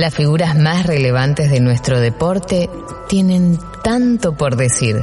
[0.00, 2.70] Las figuras más relevantes de nuestro deporte
[3.06, 4.98] tienen tanto por decir.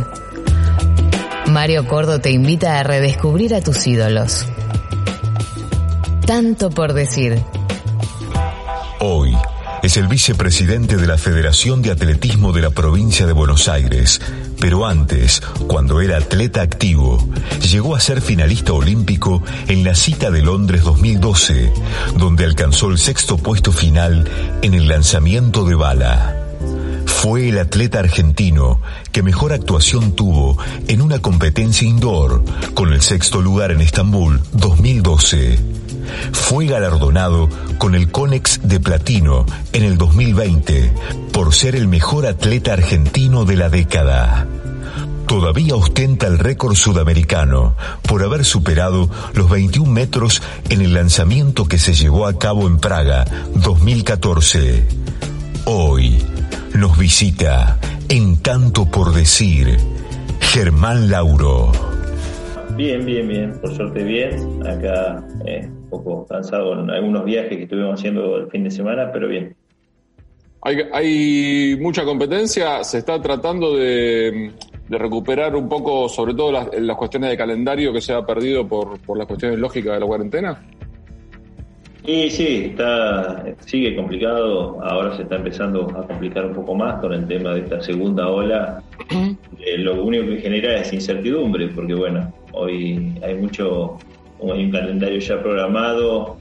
[1.45, 4.47] Mario Cordo te invita a redescubrir a tus ídolos.
[6.25, 7.39] Tanto por decir.
[8.99, 9.37] Hoy
[9.83, 14.21] es el vicepresidente de la Federación de Atletismo de la provincia de Buenos Aires,
[14.59, 17.27] pero antes, cuando era atleta activo,
[17.61, 21.71] llegó a ser finalista olímpico en la cita de Londres 2012,
[22.17, 24.29] donde alcanzó el sexto puesto final
[24.61, 26.35] en el lanzamiento de bala.
[27.05, 28.79] Fue el atleta argentino
[29.11, 30.57] que mejor actuación tuvo
[30.87, 35.59] en una competencia indoor, con el sexto lugar en Estambul 2012.
[36.31, 40.93] Fue galardonado con el Conex de Platino en el 2020
[41.31, 44.47] por ser el mejor atleta argentino de la década.
[45.27, 51.77] Todavía ostenta el récord sudamericano por haber superado los 21 metros en el lanzamiento que
[51.77, 54.87] se llevó a cabo en Praga 2014.
[55.65, 56.23] Hoy
[56.73, 59.77] nos visita en tanto por decir
[60.39, 61.96] Germán Lauro.
[62.77, 64.61] Bien, bien, bien, por suerte bien.
[64.67, 69.11] Acá eh, un poco cansado en algunos viajes que estuvimos haciendo el fin de semana,
[69.11, 69.55] pero bien.
[70.61, 74.51] Hay, mucha competencia, se está tratando de,
[74.87, 78.67] de recuperar un poco, sobre todo las, las, cuestiones de calendario que se ha perdido
[78.67, 80.63] por, por las cuestiones lógicas de la cuarentena.
[82.07, 84.81] Sí, sí, está, sigue complicado.
[84.81, 88.29] Ahora se está empezando a complicar un poco más con el tema de esta segunda
[88.29, 88.81] ola.
[89.59, 93.97] Eh, lo único que genera es incertidumbre, porque bueno, hoy hay mucho,
[94.41, 96.37] hay un calendario ya programado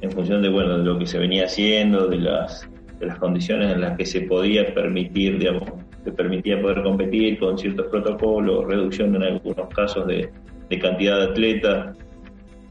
[0.00, 3.72] en función de bueno de lo que se venía haciendo, de las, de las condiciones
[3.72, 5.62] en las que se podía permitir, digamos,
[6.02, 10.28] se permitía poder competir con ciertos protocolos, reducción en algunos casos de,
[10.68, 11.96] de cantidad de atletas,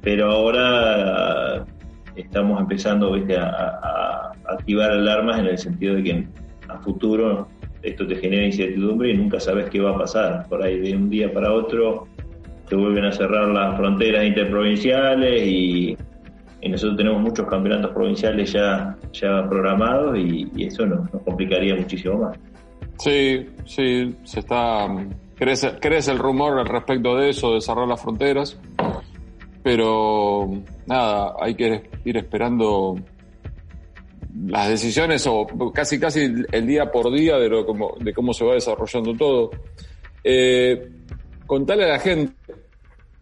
[0.02, 1.66] pero ahora
[2.16, 3.16] estamos empezando.
[3.38, 6.28] A, activar alarmas en el sentido de que
[6.68, 7.48] a futuro
[7.82, 10.46] esto te genera incertidumbre y nunca sabes qué va a pasar.
[10.50, 12.08] Por ahí de un día para otro
[12.68, 15.98] se vuelven a cerrar las fronteras interprovinciales y,
[16.70, 22.40] nosotros tenemos muchos campeonatos provinciales ya, ya programados y, eso nos, nos, complicaría muchísimo más.
[23.00, 24.88] Sí, sí, se está...
[25.36, 28.58] Crece, crece el rumor al respecto de eso, de cerrar las fronteras
[29.64, 30.50] pero
[30.86, 32.96] nada, hay que ir esperando
[34.48, 38.46] las decisiones o casi casi el día por día de, lo, como, de cómo se
[38.46, 39.52] va desarrollando todo.
[40.24, 40.90] Eh,
[41.46, 42.34] contale a la gente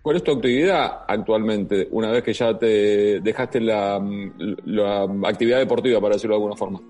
[0.02, 3.96] cuál es tu actividad actualmente, una vez que ya te dejaste la,
[5.26, 6.82] actividad deportiva, para decirlo de alguna forma.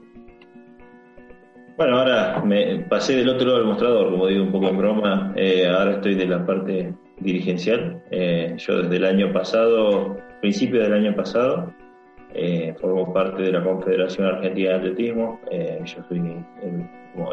[1.77, 5.33] Bueno, ahora me pasé del otro lado del mostrador, como digo un poco en broma,
[5.35, 8.03] eh, ahora estoy de la parte dirigencial.
[8.11, 11.71] Eh, yo desde el año pasado, principio del año pasado,
[12.33, 15.39] eh, formo parte de la Confederación Argentina de Atletismo.
[15.49, 16.19] Eh, yo soy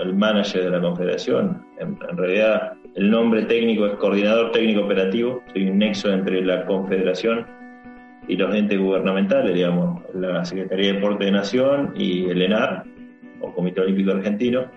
[0.03, 1.65] el, manager de la Confederación.
[1.79, 5.43] En, en, realidad, el nombre técnico es Coordinador Técnico Operativo.
[5.53, 7.47] Soy un nexo entre la Confederación
[8.27, 12.85] y los entes gubernamentales, digamos, la Secretaría de Deporte de Nación y el ENAR,
[13.41, 14.71] o Comité Olímpico Argentino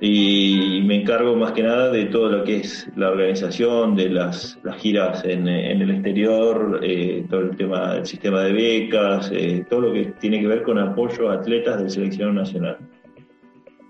[0.00, 4.58] y me encargo más que nada de todo lo que es la organización de las,
[4.62, 9.64] las giras en, en, el exterior, eh, todo el tema del sistema de becas, eh,
[9.68, 12.78] todo lo que tiene que ver con apoyo a atletas del seleccionado nacional.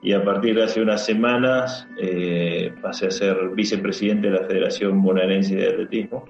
[0.02, 5.02] Y a partir de hace unas semanas eh, pasé a ser vicepresidente de la Federación
[5.02, 6.24] Bonaerense de Atletismo.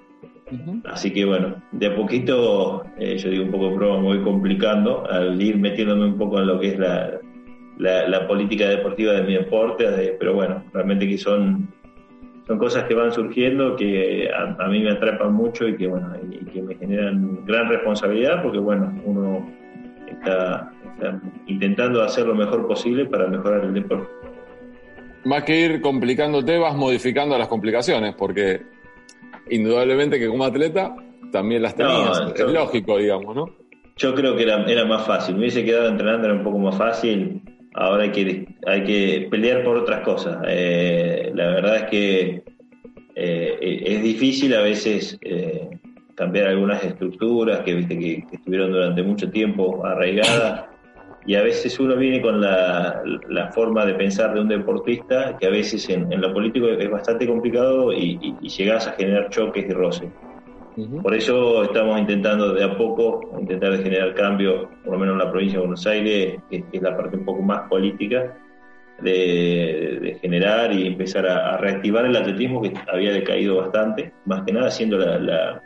[0.51, 0.83] Uh -huh.
[0.87, 5.09] Así que bueno, de a poquito, eh, yo digo un poco broma, me voy complicando
[5.09, 7.21] al ir metiéndome un poco en lo que es la,
[7.79, 11.69] la, la, política deportiva de mi deporte, de, pero bueno, realmente que son,
[12.47, 16.13] son cosas que van surgiendo que a, a mí me atrapan mucho y que, bueno,
[16.31, 19.49] y, que me generan gran responsabilidad porque, bueno, uno
[20.09, 24.09] está, está, intentando hacer lo mejor posible para mejorar el deporte.
[25.25, 28.63] Más que ir complicándote, vas modificando las complicaciones, porque
[29.51, 30.95] indudablemente que como atleta
[31.33, 33.47] también las tenías, no, es lógico, digamos, ¿no?
[33.97, 36.77] Yo creo que era, era más fácil, me hubiese quedado entrenando, era un poco más
[36.77, 37.43] fácil,
[37.79, 40.39] ahora hay que, hay que pelear por otras cosas.
[40.49, 42.43] Eh, la verdad es que
[43.15, 45.69] eh, es difícil a veces eh,
[46.15, 50.65] cambiar algunas estructuras que, viste, que, estuvieron durante mucho tiempo arraigadas.
[51.27, 53.03] Y a veces uno viene con la,
[53.55, 57.27] forma de pensar de un deportista que a veces en, en lo político es bastante
[57.27, 60.09] complicado y, y, llegas a generar choques y roces.
[61.03, 65.31] Por eso estamos intentando de a poco, intentar generar cambio, por lo menos en la
[65.31, 68.37] provincia de Buenos Aires, que es la parte un poco más política,
[69.01, 74.71] de, generar y empezar a, reactivar el atletismo que había decaído bastante, más que nada
[74.71, 75.63] siendo la,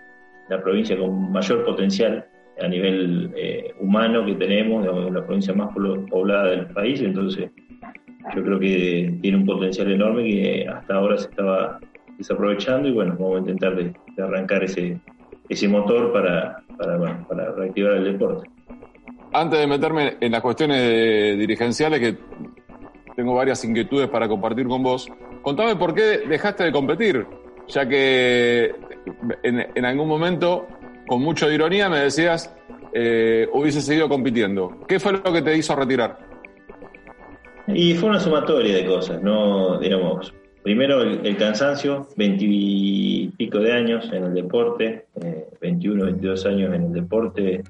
[0.62, 2.26] provincia con mayor potencial
[2.60, 7.50] a nivel eh, humano que tenemos, la provincia más poblada del país, entonces
[8.34, 11.80] yo creo que tiene un potencial enorme que hasta ahora se estaba
[12.18, 15.00] desaprovechando y bueno, vamos a intentar de, arrancar ese,
[15.48, 18.48] ese motor para, para, para reactivar el deporte.
[19.32, 22.18] Antes de meterme en las cuestiones dirigenciales, que
[23.16, 25.08] tengo varias inquietudes para compartir con vos.
[25.42, 27.26] Contame por qué dejaste de competir,
[27.68, 28.74] ya que
[29.42, 30.66] en, algún momento,
[31.06, 32.54] con mucha ironía, me decías,
[32.92, 34.78] eh, hubiese seguido compitiendo.
[34.86, 36.18] ¿Qué fue lo que te hizo retirar?
[37.66, 39.78] Y fue una sumatoria de cosas, ¿no?
[39.78, 46.82] Digamos, primero el, cansancio, veintipico de años en el deporte, eh, 21, 22 años en
[46.84, 47.62] el deporte,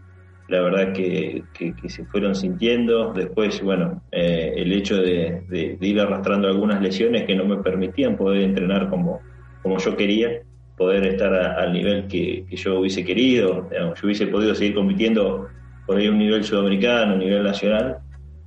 [0.48, 1.42] la verdad que,
[1.86, 3.12] se fueron sintiendo.
[3.12, 8.42] Después, bueno, eh, el hecho de, ir arrastrando algunas lesiones que no me permitían poder
[8.42, 9.20] entrenar como,
[9.62, 10.42] como yo quería,
[10.76, 13.68] poder estar al nivel que, yo hubiese querido.
[13.70, 15.48] yo hubiese podido seguir compitiendo
[15.86, 17.98] por ahí a un nivel sudamericano, a un nivel nacional,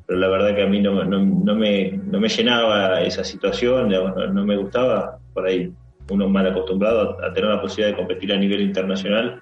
[0.05, 4.45] pero la verdad que a mí no, no, me, no me llenaba esa situación, no,
[4.45, 5.71] me gustaba por ahí
[6.11, 9.41] uno mal acostumbrado a tener la posibilidad de competir a nivel internacional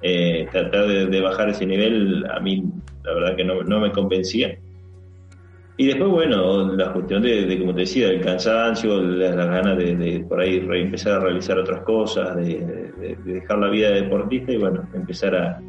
[0.00, 2.62] eh, tratar de, bajar ese nivel a mí
[3.02, 4.58] la verdad que no, me convencía.
[5.76, 10.40] Y después, bueno, la cuestión de, como te decía, el cansancio, las, ganas de, por
[10.40, 15.36] ahí empezar a realizar otras cosas, de, dejar la vida de deportista y bueno, empezar
[15.36, 15.60] a,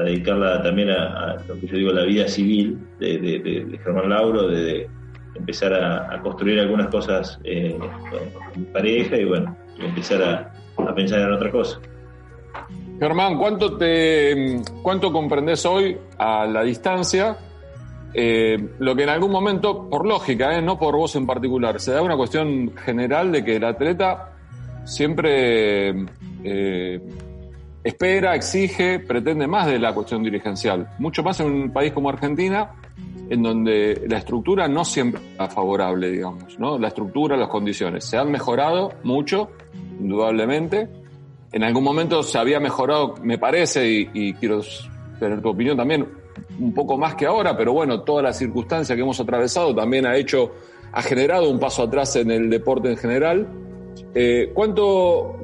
[0.00, 4.88] dedicarla también a, lo que yo digo, la vida civil de, Germán Lauro, de,
[5.34, 11.50] empezar a, construir algunas cosas eh, con pareja y bueno, empezar a, pensar en otra
[11.50, 11.80] cosa.
[12.98, 17.36] Germán, ¿cuánto, te, cuánto comprendes hoy a la distancia?
[18.16, 21.92] Eh, lo que en algún momento, por lógica, eh, no por vos en particular, se
[21.92, 24.34] da una cuestión general de que el atleta
[24.84, 26.06] siempre
[26.44, 27.00] eh,
[27.84, 30.88] espera, exige, pretende más de la cuestión dirigencial.
[30.98, 32.72] Mucho más en un país como Argentina,
[33.28, 36.78] en donde la estructura no siempre es favorable, digamos, ¿no?
[36.78, 38.04] La estructura, las condiciones.
[38.04, 39.50] Se han mejorado mucho,
[40.00, 40.88] indudablemente,
[41.54, 44.60] en algún momento se había mejorado, me parece, y, quiero
[45.20, 46.04] tener tu opinión también,
[46.58, 50.16] un poco más que ahora, pero bueno, toda la circunstancia que hemos atravesado también ha
[50.16, 50.50] hecho,
[50.90, 53.46] ha generado un paso atrás en el deporte en general.
[54.16, 55.36] Eh, ¿Cuánto,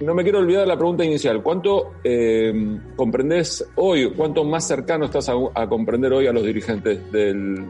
[0.00, 2.52] no me quiero olvidar la pregunta inicial, cuánto eh,
[2.96, 7.64] comprendes hoy, cuánto más cercano estás a, comprender hoy a los dirigentes del,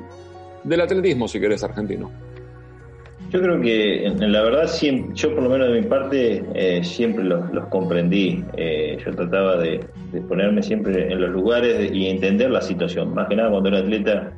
[0.64, 2.10] del atletismo, si querés, argentino?
[3.30, 4.70] Yo creo que, en, la verdad,
[5.14, 8.44] yo por lo menos de mi parte eh, siempre los, comprendí.
[8.56, 9.80] Eh, yo trataba de,
[10.28, 13.14] ponerme siempre en los lugares y entender la situación.
[13.14, 14.32] Más que nada cuando era atleta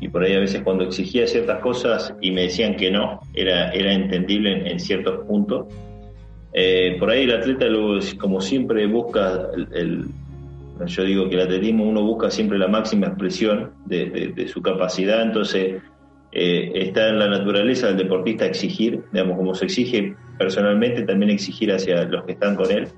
[0.00, 3.70] y por ahí a veces cuando exigía ciertas cosas y me decían que no, era,
[3.70, 5.66] era entendible en, ciertos puntos.
[6.60, 7.66] Eh, por ahí el atleta,
[8.18, 10.06] como siempre, busca el,
[10.86, 15.22] yo digo que el atletismo uno busca siempre la máxima expresión de, de su capacidad,
[15.22, 15.80] entonces
[16.32, 21.70] eh, está en la naturaleza del deportista exigir, digamos, como se exige personalmente, también exigir
[21.70, 22.88] hacia los que están con él.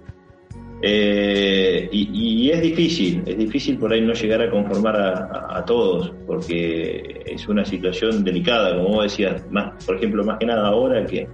[0.81, 7.25] Eh, y, es difícil, es difícil por ahí no llegar a conformar a, todos, porque
[7.27, 11.29] es una situación delicada, como vos decías, más, por ejemplo, más que nada ahora que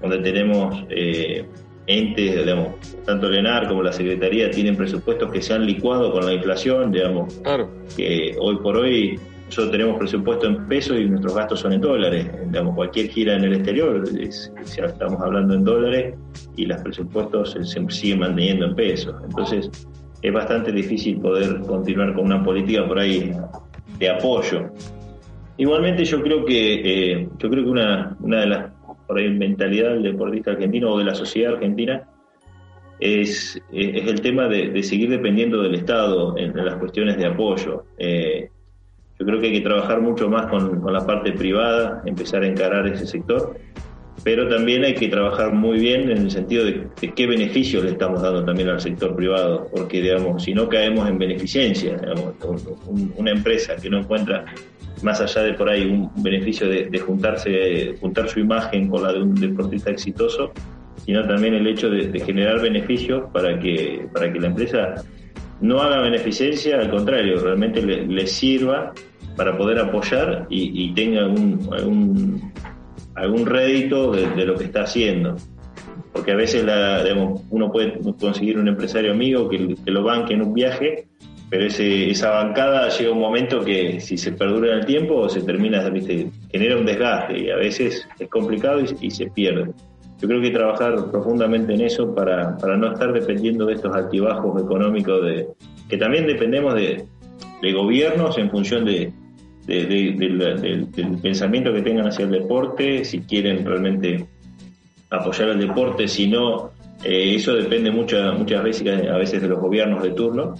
[0.00, 1.44] donde tenemos eh,
[1.86, 2.74] entes, digamos,
[3.04, 6.90] tanto el ENAR como la Secretaría tienen presupuestos que se han licuado con la inflación,
[6.90, 7.70] digamos, claro.
[7.96, 12.28] que hoy por hoy nosotros tenemos presupuesto en pesos y nuestros gastos son en dólares.
[12.46, 16.14] Digamos, cualquier gira en el exterior, estamos hablando en dólares
[16.56, 19.14] y los presupuestos se, siguen manteniendo en pesos.
[19.24, 19.70] Entonces,
[20.20, 23.32] es bastante difícil poder continuar con una política por ahí
[23.98, 24.70] de apoyo.
[25.58, 28.70] Igualmente, yo creo que eh, yo creo que una, una de las
[29.06, 32.08] por ahí mentalidad del deportista argentino o de la sociedad argentina
[32.98, 37.84] es, es el tema de, seguir dependiendo del Estado en, las cuestiones de apoyo.
[37.98, 38.50] Eh,
[39.18, 42.86] yo creo que hay que trabajar mucho más con, la parte privada, empezar a encarar
[42.86, 43.56] ese sector,
[44.24, 48.22] pero también hay que trabajar muy bien en el sentido de, qué beneficios le estamos
[48.22, 51.96] dando también al sector privado, porque digamos, si no caemos en beneficencia,
[53.16, 54.44] una empresa que no encuentra
[55.02, 59.22] más allá de por ahí un beneficio de, juntarse, juntar su imagen con la de
[59.22, 60.52] un deportista exitoso,
[61.04, 64.94] sino también el hecho de, generar beneficios para que, para que la empresa
[65.60, 68.92] no haga beneficencia, al contrario, realmente le, sirva
[69.36, 72.52] para poder apoyar y, tenga algún,
[73.14, 75.36] algún, rédito de, lo que está haciendo.
[76.12, 77.04] Porque a veces la,
[77.50, 81.06] uno puede conseguir un empresario amigo que lo banque en un viaje
[81.48, 85.42] pero ese, esa bancada llega un momento que si se perdura en el tiempo se
[85.42, 86.28] termina, ¿viste?
[86.50, 89.70] genera un desgaste y a veces es complicado y, se pierde.
[90.20, 94.60] Yo creo que trabajar profundamente en eso para, para no estar dependiendo de estos altibajos
[94.60, 95.46] económicos, de,
[95.88, 97.04] que también dependemos de,
[97.62, 99.12] de gobiernos en función de,
[99.66, 100.88] del,
[101.22, 104.26] pensamiento que tengan hacia el deporte, si quieren realmente
[105.10, 106.70] apoyar el deporte, si no,
[107.04, 110.54] eh, eso depende mucho, muchas veces, a veces de los gobiernos de turno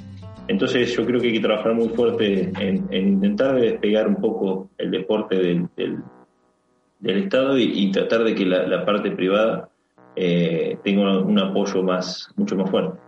[0.49, 4.91] entonces yo creo que hay que trabajar muy fuerte en, intentar despegar un poco el
[4.91, 5.69] deporte del,
[7.03, 9.69] Estado y, tratar de que la, parte privada
[10.17, 12.99] eh, tenga un apoyo más mucho más fuerte.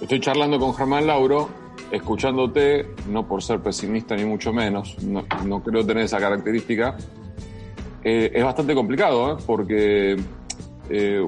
[0.00, 1.48] Estoy charlando con Germán Lauro,
[1.90, 6.96] escuchándote, no por ser pesimista ni mucho menos, no, creo tener esa característica.
[8.04, 9.42] Eh, es bastante complicado, ¿eh?
[9.44, 10.16] porque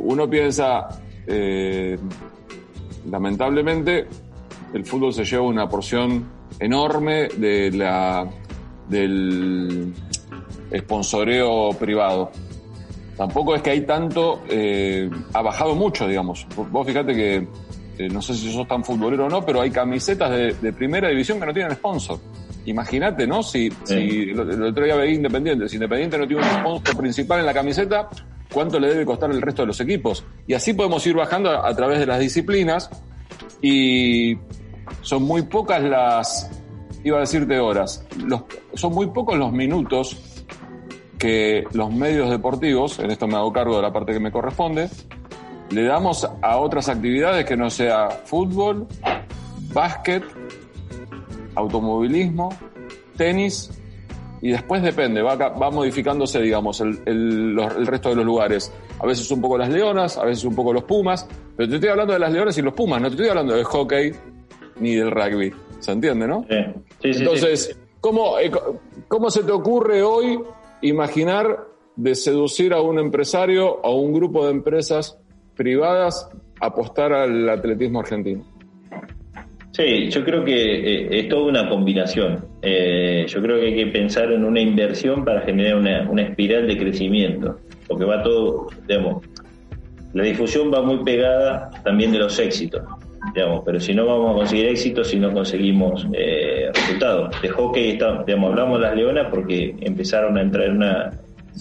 [0.03, 0.89] uno piensa,
[3.11, 4.07] lamentablemente,
[4.75, 8.29] el fútbol se lleva una porción enorme de la,
[8.89, 9.93] del
[10.77, 12.31] sponsoreo privado.
[13.17, 16.47] Tampoco es que hay tanto, eh, ha bajado mucho, digamos.
[16.71, 17.47] Vos fíjate que,
[17.99, 21.39] eh, no sé si sos tan futbolero o no, pero hay camisetas de, primera división
[21.39, 22.19] que no tienen sponsor.
[22.67, 23.43] Imagínate, ¿no?
[23.43, 27.47] Si, si el, otro día veía Independiente, si Independiente no tiene un sponsor principal en
[27.47, 28.09] la camiseta,
[28.53, 30.25] ¿cuánto le debe costar el resto de los equipos?
[30.47, 32.91] Y así podemos ir bajando a través de las disciplinas
[33.61, 34.37] y
[35.03, 36.51] son muy pocas las,
[37.05, 38.07] iba a decirte horas,
[38.75, 40.47] son muy pocos los minutos
[41.19, 44.89] que los medios deportivos, en esto me hago cargo de la parte que me corresponde,
[45.71, 48.87] le damos a otras actividades que no sea fútbol,
[49.73, 50.25] básquet,
[51.55, 52.49] automovilismo,
[53.17, 53.71] tenis,
[54.43, 58.73] y después depende, va, va modificándose, digamos, el, el, resto de los lugares.
[58.99, 61.91] A veces un poco las leonas, a veces un poco los pumas, pero te estoy
[61.91, 64.13] hablando de las leonas y los pumas, no te estoy hablando de hockey,
[64.81, 65.53] ni del rugby.
[65.79, 66.45] ¿Se entiende, no?
[66.49, 66.57] Sí.
[67.13, 68.51] sí, Entonces, ¿cómo, eh,
[69.09, 70.41] ¿cómo se te ocurre hoy
[70.83, 71.65] imaginar
[71.97, 75.19] de seducir a un empresario, a un grupo de empresas
[75.57, 76.29] privadas,
[76.61, 78.45] apostar al atletismo argentino?
[79.73, 82.45] Sí, yo creo que eh, es toda una combinación.
[82.61, 86.67] Eh, yo creo que hay que pensar en una inversión para generar una, una espiral
[86.67, 89.25] de crecimiento, porque va todo, digamos,
[90.13, 92.83] la difusión va muy pegada también de los éxitos
[93.35, 97.41] digamos, pero si no vamos a conseguir éxito si no conseguimos eh, resultados.
[97.43, 101.11] De hockey digamos, hablamos de las leonas porque empezaron a entrar en una,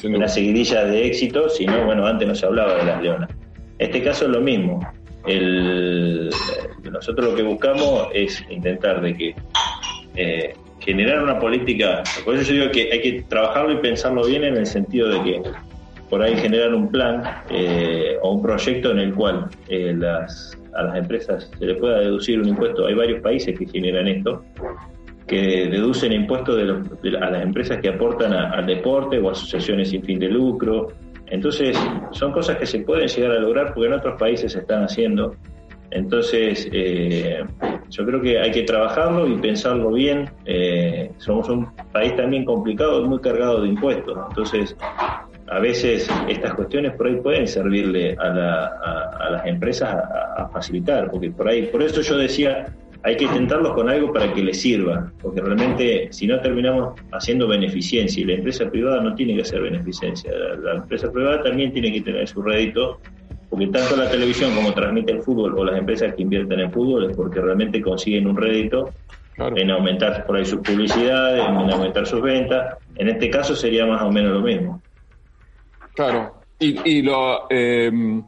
[0.03, 3.29] una seguidilla de éxitos, si no, bueno, antes no se hablaba de las leonas.
[3.77, 4.79] Este caso es lo mismo.
[5.25, 6.29] El,
[6.91, 9.35] nosotros lo que buscamos es intentar de que
[10.15, 14.43] eh, generar una política, por eso yo digo que hay que trabajarlo y pensarlo bien
[14.43, 15.41] en el sentido de que
[16.09, 20.97] por ahí generar un plan eh, o un proyecto en el cual las a las
[20.97, 22.85] empresas se les pueda deducir un impuesto.
[22.85, 24.43] Hay varios países que generan esto,
[25.27, 26.57] que deducen impuestos
[27.01, 30.87] de, a las empresas que aportan al deporte o asociaciones sin fin de lucro.
[31.27, 31.77] Entonces,
[32.11, 35.35] son cosas que se pueden llegar a lograr porque en otros países se están haciendo.
[35.91, 37.43] Entonces, eh,
[37.89, 40.29] yo creo que hay que trabajarlo y pensarlo bien.
[40.45, 44.17] Eh, somos un país también complicado, muy cargado de impuestos.
[44.29, 44.75] Entonces,
[45.49, 49.95] a veces estas cuestiones por ahí pueden servirle a, las empresas
[50.37, 52.67] a, facilitar, porque por ahí, por eso yo decía,
[53.03, 57.47] hay que intentarlos con algo para que les sirva, porque realmente si no terminamos haciendo
[57.47, 61.91] beneficencia y la empresa privada no tiene que hacer beneficencia, la, empresa privada también tiene
[61.93, 62.99] que tener su rédito,
[63.49, 67.09] porque tanto la televisión como transmite el fútbol o las empresas que invierten en fútbol
[67.09, 68.91] es porque realmente consiguen un rédito
[69.55, 74.01] en aumentar por ahí sus publicidades, en aumentar sus ventas, en este caso sería más
[74.03, 74.81] o menos lo mismo.
[75.99, 76.31] Claro.
[76.59, 78.23] Y, lo, em,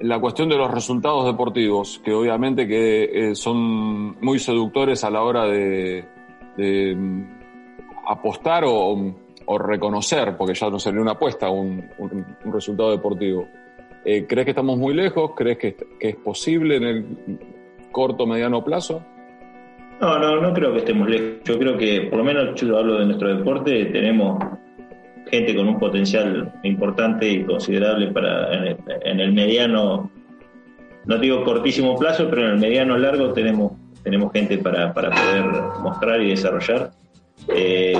[0.00, 5.22] la cuestión de los resultados deportivos, que obviamente que eh, son muy seductores a la
[5.22, 6.04] hora de,
[6.58, 7.26] em,
[8.06, 9.14] apostar o,
[9.58, 13.48] reconocer, porque ya no sería una apuesta, un, un, resultado deportivo.
[14.04, 15.30] Eh, ¿Crees que estamos muy lejos?
[15.34, 17.38] ¿Crees que, que, es posible en el
[17.92, 19.02] corto mediano plazo?
[20.00, 21.44] No, no, no creo que estemos lejos.
[21.44, 24.38] Yo creo que, por lo menos yo hablo de nuestro deporte, tenemos
[25.30, 30.10] gente con un potencial importante y considerable para en el, mediano,
[31.04, 35.44] no digo cortísimo plazo, pero en el mediano largo tenemos, tenemos gente para, para poder
[35.82, 36.90] mostrar y desarrollar.
[37.48, 37.94] Eh,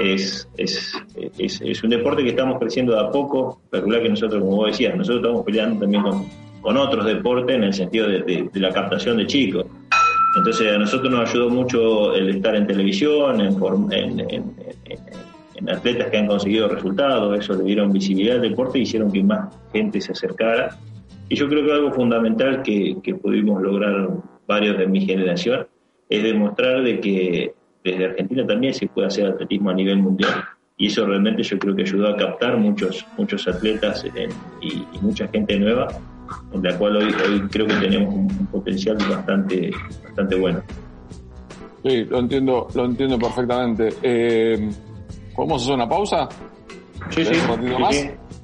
[0.00, 0.92] es, es,
[1.38, 3.60] es, un deporte que estamos creciendo de a poco.
[3.70, 6.26] Calcular que nosotros, como vos decías, nosotros estamos peleando también con,
[6.60, 9.66] con otros deportes en el sentido de, la captación de chicos.
[10.36, 13.56] Entonces a nosotros nos ayudó mucho el estar en televisión, en,
[13.92, 14.54] en, en,
[15.68, 19.54] atletas que han conseguido resultados, eso le dieron visibilidad al deporte y hicieron que más
[19.72, 20.76] gente se acercara.
[21.28, 24.08] Y yo creo que algo fundamental que, que pudimos lograr
[24.46, 25.66] varios de mi generación
[26.08, 27.54] es demostrar de que
[27.84, 30.44] desde Argentina también se puede hacer atletismo a nivel mundial.
[30.76, 34.04] Y eso realmente yo creo que ayudó a captar muchos muchos atletas
[34.60, 35.88] y, mucha gente nueva
[36.52, 39.70] en la cual hoy, hoy creo que tenemos un, potencial bastante
[40.04, 40.62] bastante bueno.
[41.84, 43.94] Sí lo entiendo lo entiendo perfectamente.
[44.02, 44.70] Eh,
[45.44, 46.28] podemos hacer una pausa
[47.10, 47.34] sí sí,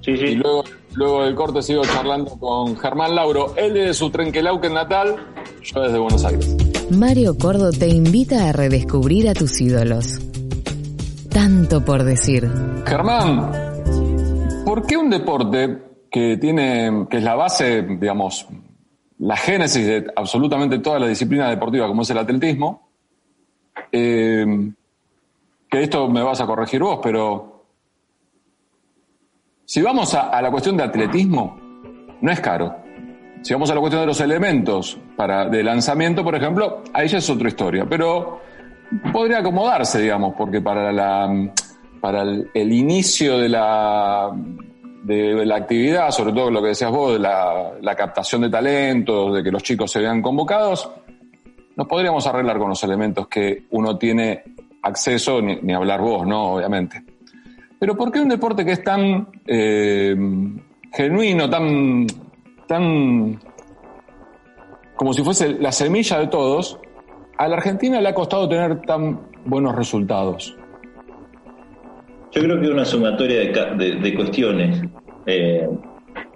[0.00, 0.64] sí, sí, y luego
[0.99, 3.55] luego del corte sigo charlando con Germán Lauro.
[3.57, 5.17] Él de su Trenquelauquen natal
[5.62, 6.57] yo desde Buenos Aires.
[6.90, 10.19] Mario Cordo te invita a redescubrir a tus ídolos.
[11.31, 12.50] Tanto por decir.
[12.87, 13.52] Germán,
[14.64, 15.78] ¿por qué un deporte
[16.11, 18.47] que tiene, que es la base, digamos,
[19.19, 22.90] la génesis de absolutamente toda la disciplina deportiva como es el atletismo,
[23.93, 24.45] eh,
[25.71, 27.65] que esto me vas a corregir vos, pero
[29.65, 31.59] si vamos a la cuestión de atletismo,
[32.21, 32.75] no es caro.
[33.43, 37.19] Si vamos a la cuestión de los elementos para, de lanzamiento, por ejemplo, ahí ya
[37.19, 37.87] es otra historia.
[37.89, 38.41] Pero
[39.13, 41.51] podría acomodarse, digamos, porque para, la,
[42.01, 44.31] para el, inicio de la,
[45.05, 49.35] de la actividad, sobre todo lo que decías vos, de la, la captación de talentos,
[49.35, 50.91] de que los chicos se vean convocados,
[51.77, 54.43] nos podríamos arreglar con los elementos que uno tiene
[54.82, 56.54] acceso, ni, hablar vos, ¿no?
[56.54, 57.02] Obviamente.
[57.78, 60.16] Pero ¿por qué un deporte que es tan eh,
[60.92, 62.06] genuino, tan
[62.66, 63.38] tan
[64.99, 66.78] como si fuese la semilla de todos,
[67.38, 70.56] a la Argentina le ha costado tener tan buenos resultados.
[72.32, 73.38] Yo creo que es una sumatoria
[73.76, 74.82] de, cuestiones.
[75.26, 75.68] Eh,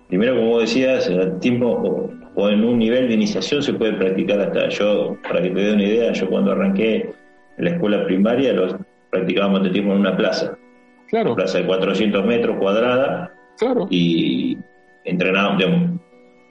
[0.09, 4.69] primero, como decías, el tiempo o, en un nivel de iniciación se puede practicar hasta.
[4.69, 7.13] Yo, para que te dé una idea, yo cuando arranqué
[7.59, 8.77] en la escuela primaria los
[9.11, 10.57] practicábamos atletismo en una plaza.
[11.09, 11.33] Claro.
[11.33, 13.35] Una plaza de 400 metros cuadrada.
[13.59, 13.87] Claro.
[13.91, 14.57] Y
[15.05, 16.01] entrenábamos, digamos,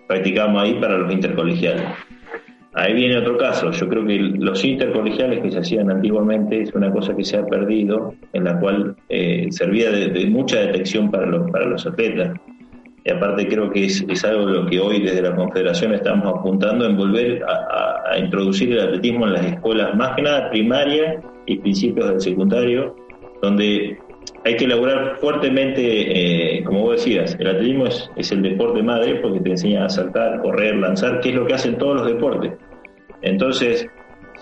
[0.08, 1.84] practicamos ahí para los intercolegiales.
[2.74, 3.72] Ahí viene otro caso.
[3.72, 7.46] Yo creo que los intercolegiales que se hacían antiguamente es una cosa que se ha
[7.46, 12.40] perdido, en la cual eh, servía de, mucha detección para los, para los atletas.
[13.04, 16.86] Y aparte creo que es, es algo lo que hoy desde la Confederación estamos apuntando
[16.86, 22.10] en volver a, introducir el atletismo en las escuelas, más que nada primaria y principios
[22.10, 22.96] del secundario,
[23.42, 23.98] donde
[24.44, 29.40] hay que elaborar fuertemente, eh, como vos decías, el atletismo es, el deporte madre porque
[29.40, 32.54] te enseña a saltar, correr, lanzar, que es lo que hacen todos los deportes.
[33.22, 33.88] Entonces,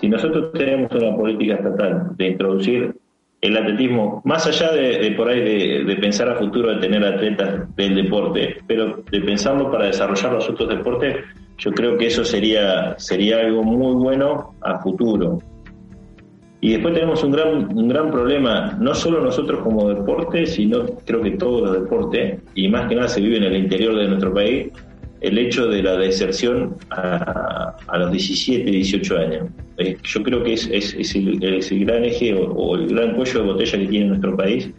[0.00, 2.94] si nosotros tenemos una política estatal de introducir
[3.40, 5.40] el atletismo, más allá de, por ahí
[5.84, 10.48] de, pensar a futuro de tener atletas del deporte, pero de pensarlo para desarrollar los
[10.48, 11.16] otros deportes,
[11.56, 15.38] yo creo que eso sería, sería algo muy bueno a futuro.
[16.62, 21.22] Y después tenemos un gran, un gran problema, no solo nosotros como deporte, sino creo
[21.22, 24.34] que todos los deportes, y más que nada se vive en el interior de nuestro
[24.34, 24.70] país,
[25.20, 29.48] el hecho de la deserción a, los 17, 18 años.
[29.78, 33.78] Eh, yo creo que es, es, el, gran eje o, el gran cuello de botella
[33.78, 34.70] que tiene nuestro país,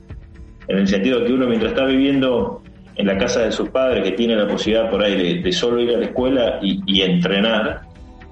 [0.67, 2.63] en el sentido de que uno mientras está viviendo
[2.95, 5.95] en la casa de sus padres, que tiene la posibilidad por ahí de, solo ir
[5.95, 7.81] a la escuela y, entrenar,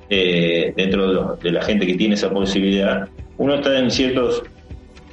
[0.10, 4.44] eh, dentro de, de la gente que tiene esa posibilidad, uno está en ciertos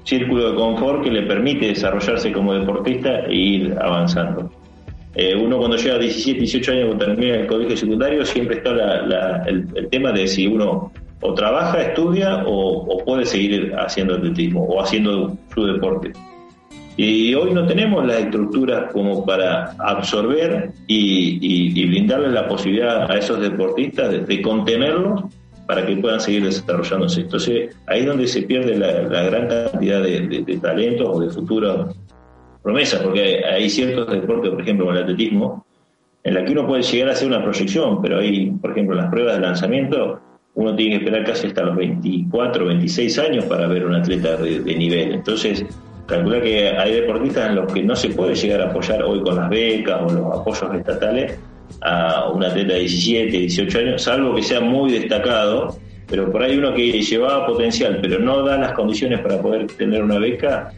[0.05, 4.51] círculos de confort que le permite desarrollarse como deportista e ir avanzando.
[5.19, 8.71] Eh, uno cuando llega a 17, 18 años, cuando termina el colegio secundario, siempre está
[9.47, 15.35] el, tema de si uno o trabaja, estudia o, puede seguir haciendo atletismo o haciendo
[15.55, 16.13] su deporte.
[16.99, 23.41] Y hoy no tenemos las estructuras como para absorber y, brindarles la posibilidad a esos
[23.41, 25.25] deportistas de, de contenerlos
[25.67, 27.23] para que puedan seguir desarrollándose.
[27.23, 31.95] Entonces, ahí es donde se pierde la, gran cantidad de, talentos o de futuras
[32.67, 35.65] promesas, porque hay ciertos deportes, por ejemplo, como el atletismo,
[36.25, 39.09] en la que uno puede llegar a hacer una proyección, pero hay, por ejemplo, las
[39.09, 40.21] pruebas de lanzamiento,
[40.57, 44.75] uno tiene que esperar casi hasta los 24, 26 años para ver un atleta de,
[44.75, 45.13] nivel.
[45.13, 45.65] Entonces,
[46.07, 49.37] calcula que hay deportistas en los que no se puede llegar a apoyar hoy con
[49.37, 51.39] las becas o los apoyos estatales
[51.83, 55.77] a un atleta de 17, 18 años, salvo que sea muy destacado,
[56.09, 60.03] pero por ahí uno que llevaba potencial, pero no da las condiciones para poder tener
[60.03, 60.73] una beca,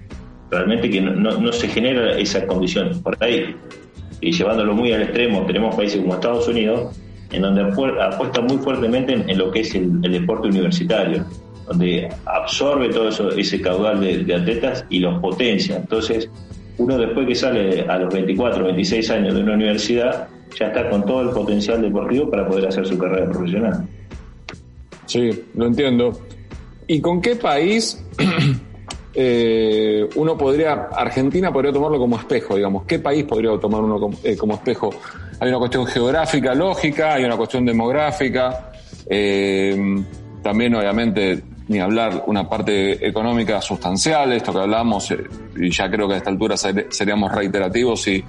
[0.50, 3.02] realmente que no, se genera esa condición.
[3.02, 3.54] Por ahí,
[4.20, 6.96] y llevándolo muy al extremo, tenemos países como Estados Unidos,
[7.30, 11.24] en donde apuesta muy fuertemente en, lo que es el, deporte universitario,
[11.66, 15.76] donde absorbe todo eso, ese caudal de, atletas y los potencia.
[15.76, 16.30] Entonces,
[16.78, 21.04] uno después que sale a los 24, 26 años de una universidad, ya está con
[21.04, 23.86] todo el potencial deportivo para poder hacer su carrera profesional.
[25.06, 26.18] Sí, lo entiendo.
[26.86, 28.02] ¿Y con qué país
[29.20, 32.84] eh, uno podría, Argentina podría tomarlo como espejo, digamos?
[32.84, 34.90] ¿Qué país podría tomar uno como, eh, como espejo?
[35.40, 38.70] Hay una cuestión geográfica, lógica, hay una cuestión demográfica,
[39.10, 39.76] eh,
[40.40, 45.18] también obviamente ni hablar una parte económica sustancial, esto que hablamos, eh,
[45.56, 48.22] y ya creo que a esta altura seríamos reiterativos si,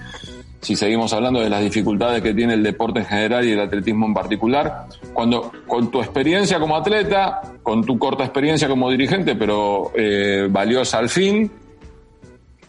[0.62, 4.06] si seguimos hablando de las dificultades que tiene el deporte en general y el atletismo
[4.06, 4.86] en particular.
[5.14, 10.98] Cuando con tu experiencia como atleta, con tu corta experiencia como dirigente, pero eh, valiosa
[11.00, 11.52] al fin,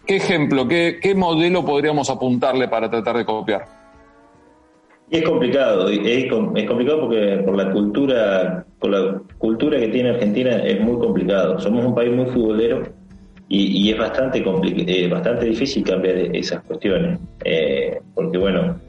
[0.06, 3.80] ¿qué ejemplo, qué, qué modelo podríamos apuntarle para tratar de copiar?
[5.10, 10.80] es complicado, es, complicado porque por la cultura, por la cultura que tiene Argentina es
[10.80, 11.58] muy complicado.
[11.58, 12.99] Somos un país muy futbolero
[13.52, 17.18] y, es bastante eh, bastante difícil cambiar esas cuestiones.
[17.44, 18.80] Eh, porque bueno,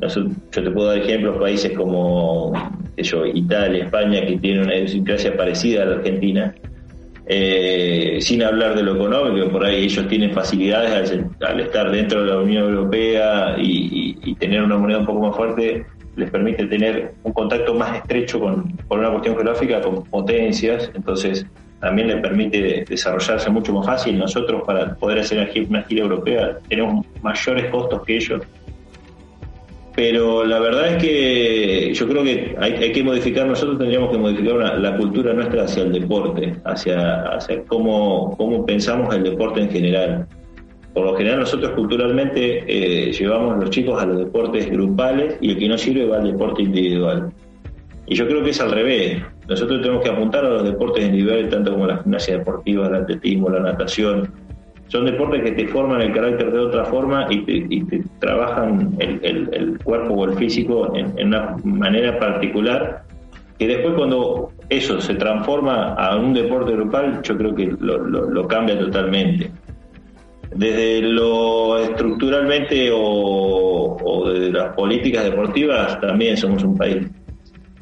[0.00, 2.52] yo te puedo dar ejemplos países como
[2.96, 6.54] yo, Italia, España, que tienen una idiosincrasia parecida a la Argentina
[7.26, 12.30] eh, sin hablar de lo económico, por ahí ellos tienen facilidades al, estar dentro de
[12.30, 17.32] la Unión Europea y, tener una moneda un poco más fuerte, les permite tener un
[17.32, 21.46] contacto más estrecho con, por una cuestión geográfica con potencias, entonces
[21.84, 24.18] también les permite desarrollarse mucho más fácil.
[24.18, 28.42] Nosotros para poder hacer una gira europea tenemos mayores costos que ellos
[29.96, 34.78] pero la verdad es que yo creo que hay, que modificar, nosotros tendríamos que modificar
[34.78, 40.26] la cultura nuestra hacia el deporte, hacia, hacia cómo, cómo pensamos el deporte en general.
[40.92, 45.50] Por lo general nosotros culturalmente eh, llevamos a los chicos a los deportes grupales y
[45.50, 47.32] el que no sirve va al deporte individual.
[48.06, 49.22] Y yo creo que es al revés.
[49.48, 53.50] Nosotros tenemos que apuntar a los deportes individuales, tanto como la gimnasia deportiva, el atletismo,
[53.50, 54.32] la natación,
[54.88, 60.14] son deportes que te forman el carácter de otra forma y te, trabajan el, cuerpo
[60.14, 63.02] o el físico en, una manera particular
[63.58, 68.78] que después cuando eso se transforma a un deporte grupal yo creo que lo, cambia
[68.78, 69.50] totalmente.
[70.54, 77.08] Desde lo estructuralmente o, o de las políticas deportivas también somos un país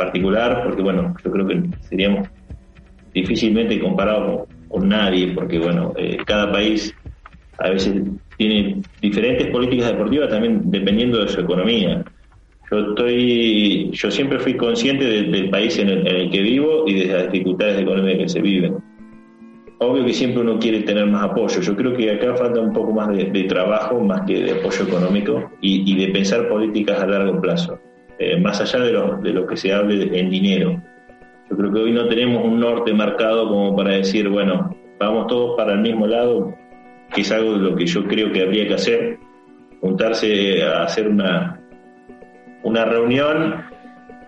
[0.05, 2.29] particular porque bueno yo creo que seríamos
[3.15, 6.95] difícilmente comparados con nadie, porque bueno, eh, cada país
[7.59, 8.03] a veces
[8.39, 12.03] tiene diferentes políticas deportivas también dependiendo de su economía.
[12.71, 17.31] Yo estoy, yo siempre fui consciente del país en el, que vivo y de las
[17.31, 18.79] dificultades económicas que se viven.
[19.79, 21.61] Obvio que siempre uno quiere tener más apoyo.
[21.61, 25.51] Yo creo que acá falta un poco más de, trabajo, más que de apoyo económico
[25.61, 27.79] y, de pensar políticas a largo plazo,
[28.19, 30.83] eh, más allá de lo, de lo que se hable en dinero.
[31.51, 35.57] Yo creo que hoy no tenemos un norte marcado como para decir, bueno, vamos todos
[35.57, 36.55] para el mismo lado,
[37.15, 39.19] que es algo de lo que yo creo que habría que hacer,
[39.81, 41.61] juntarse a hacer una,
[42.63, 43.65] una reunión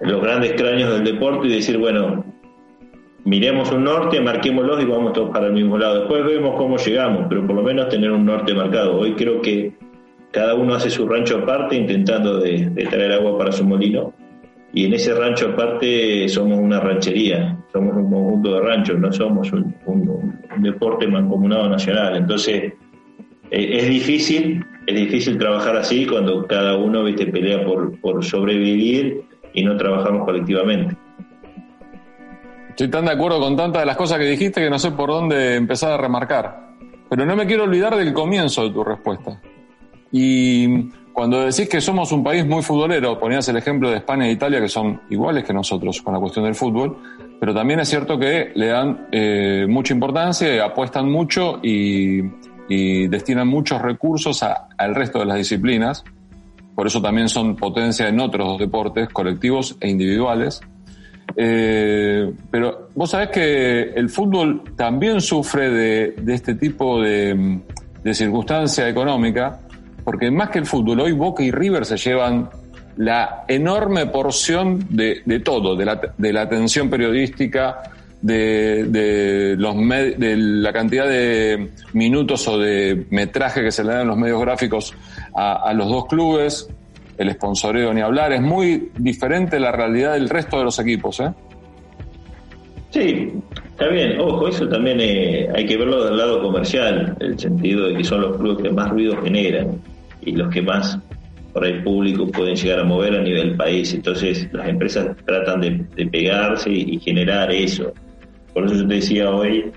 [0.00, 2.24] los grandes cráneos del deporte y decir, bueno,
[3.24, 6.00] miremos un norte, marquémoslo y vamos todos para el mismo lado.
[6.00, 8.98] Después vemos cómo llegamos, pero por lo menos tener un norte marcado.
[8.98, 9.72] Hoy creo que
[10.34, 14.12] cada uno hace su rancho aparte intentando de traer agua para su molino
[14.74, 19.52] y en ese rancho aparte somos una ranchería, somos un conjunto de ranchos, no somos
[19.52, 19.72] un,
[20.58, 22.16] deporte mancomunado nacional.
[22.16, 22.72] Entonces
[23.52, 29.22] e, es difícil, es difícil trabajar así cuando cada uno ¿viste, pelea por, por sobrevivir
[29.52, 30.96] y no trabajamos colectivamente.
[32.70, 35.08] Estoy tan de acuerdo con tantas de las cosas que dijiste que no sé por
[35.08, 36.72] dónde empezar a remarcar.
[37.08, 39.40] Pero no me quiero olvidar del comienzo de tu respuesta.
[40.16, 44.30] Y cuando decís que somos un país muy futbolero, ponías el ejemplo de España e
[44.30, 46.98] Italia, que son iguales que nosotros con la cuestión del fútbol,
[47.40, 52.22] pero también es cierto que le dan eh, mucha importancia, apuestan mucho y,
[53.08, 56.04] destinan muchos recursos al resto de las disciplinas.
[56.76, 60.60] Por eso también son potencia en otros deportes colectivos e individuales.
[61.36, 67.60] Eh, pero vos sabés que el fútbol también sufre de, este tipo de
[68.12, 69.63] circunstancia económica
[70.04, 72.50] porque más que el fútbol, hoy Boca y River se llevan
[72.96, 77.82] la enorme porción de, todo, de la, de la atención periodística,
[78.24, 79.76] de, los
[80.18, 84.94] de la cantidad de minutos o de metraje que se le dan los medios gráficos
[85.34, 86.68] a, los dos clubes,
[87.18, 91.20] el sponsoreo ni hablar, es muy diferente la realidad del resto de los equipos.
[91.20, 91.30] ¿eh?
[92.90, 93.32] Sí,
[93.72, 97.96] está bien, ojo, eso también eh, hay que verlo del lado comercial, el sentido de
[97.96, 99.80] que son los clubes que más ruido generan
[100.24, 100.98] y los que más
[101.52, 103.94] por el público pueden llegar a mover a nivel país.
[103.94, 107.92] Entonces las empresas tratan de, pegarse y, generar eso.
[108.52, 109.70] Por eso yo te decía hoy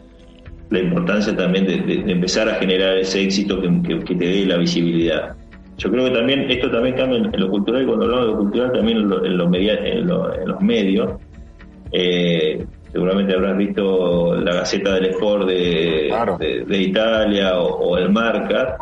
[0.70, 5.36] la importancia también de, empezar a generar ese éxito que, te dé la visibilidad.
[5.78, 8.38] Yo creo que también esto también cambia en, lo cultural, y cuando hablamos de lo
[8.40, 9.38] cultural también en,
[10.48, 11.12] los medios.
[11.92, 18.78] Eh, seguramente habrás visto la Gaceta del Sport de, de, Italia o, el Marca.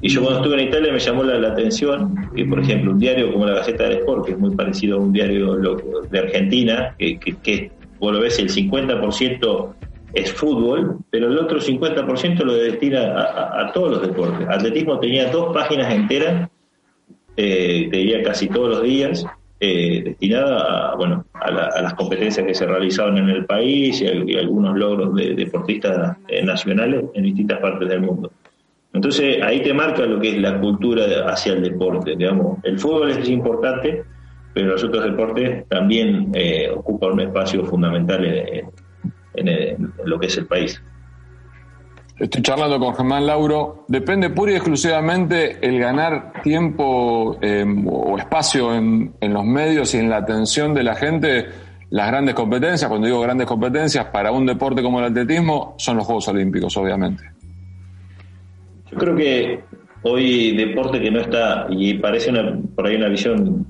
[0.00, 3.32] Y yo cuando estuve en Italia me llamó la, atención que, por ejemplo, un diario
[3.32, 5.56] como la Gaceta del Sport, que es muy parecido a un diario
[6.10, 9.74] de Argentina, que, que, que vos lo ves el 50%
[10.14, 13.20] es fútbol, pero el otro 50% lo destina
[13.60, 14.48] a, todos los deportes.
[14.48, 16.48] Atletismo tenía dos páginas enteras,
[17.36, 19.24] eh, diría casi todos los días,
[19.60, 24.76] eh, destinada a, bueno, a, las competencias que se realizaban en el país y, algunos
[24.76, 28.30] logros de deportistas eh, nacionales en distintas partes del mundo.
[28.98, 32.16] Entonces ahí te marca lo que es la cultura hacia el deporte.
[32.16, 32.58] Digamos.
[32.64, 34.02] El fútbol es importante,
[34.52, 38.24] pero los otros deportes también eh, ocupan un espacio fundamental
[39.34, 40.82] en, lo que es el país.
[42.18, 43.84] Estoy charlando con Germán Lauro.
[43.86, 50.10] ¿Depende pura y exclusivamente el ganar tiempo em, o espacio en, los medios y en
[50.10, 51.46] la atención de la gente?
[51.90, 56.04] Las grandes competencias, cuando digo grandes competencias, para un deporte como el atletismo, son los
[56.04, 57.37] Juegos Olímpicos, obviamente.
[58.90, 59.60] Yo creo que
[60.02, 63.66] hoy deporte que no está, y parece una, por ahí una visión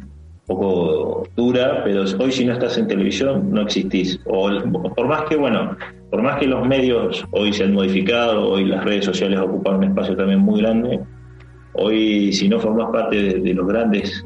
[0.49, 4.19] poco dura, pero hoy si no estás en televisión no existís.
[4.25, 4.51] O,
[4.97, 5.77] por más que, bueno,
[6.11, 9.85] por más que los medios hoy se han modificado, hoy las redes sociales ocupan un
[9.85, 11.01] espacio también muy grande,
[11.75, 14.25] hoy si no formas parte de, los grandes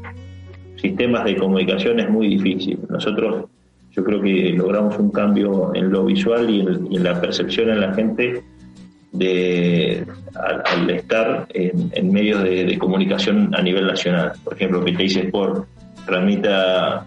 [0.77, 2.79] sistemas de comunicación es muy difícil.
[2.89, 3.47] Nosotros
[3.91, 7.93] yo creo que logramos un cambio en lo visual y en, la percepción en la
[7.95, 8.43] gente
[9.13, 14.33] de al, estar en, medios de, comunicación a nivel nacional.
[14.43, 15.67] Por ejemplo, que te por
[16.07, 17.07] transmita.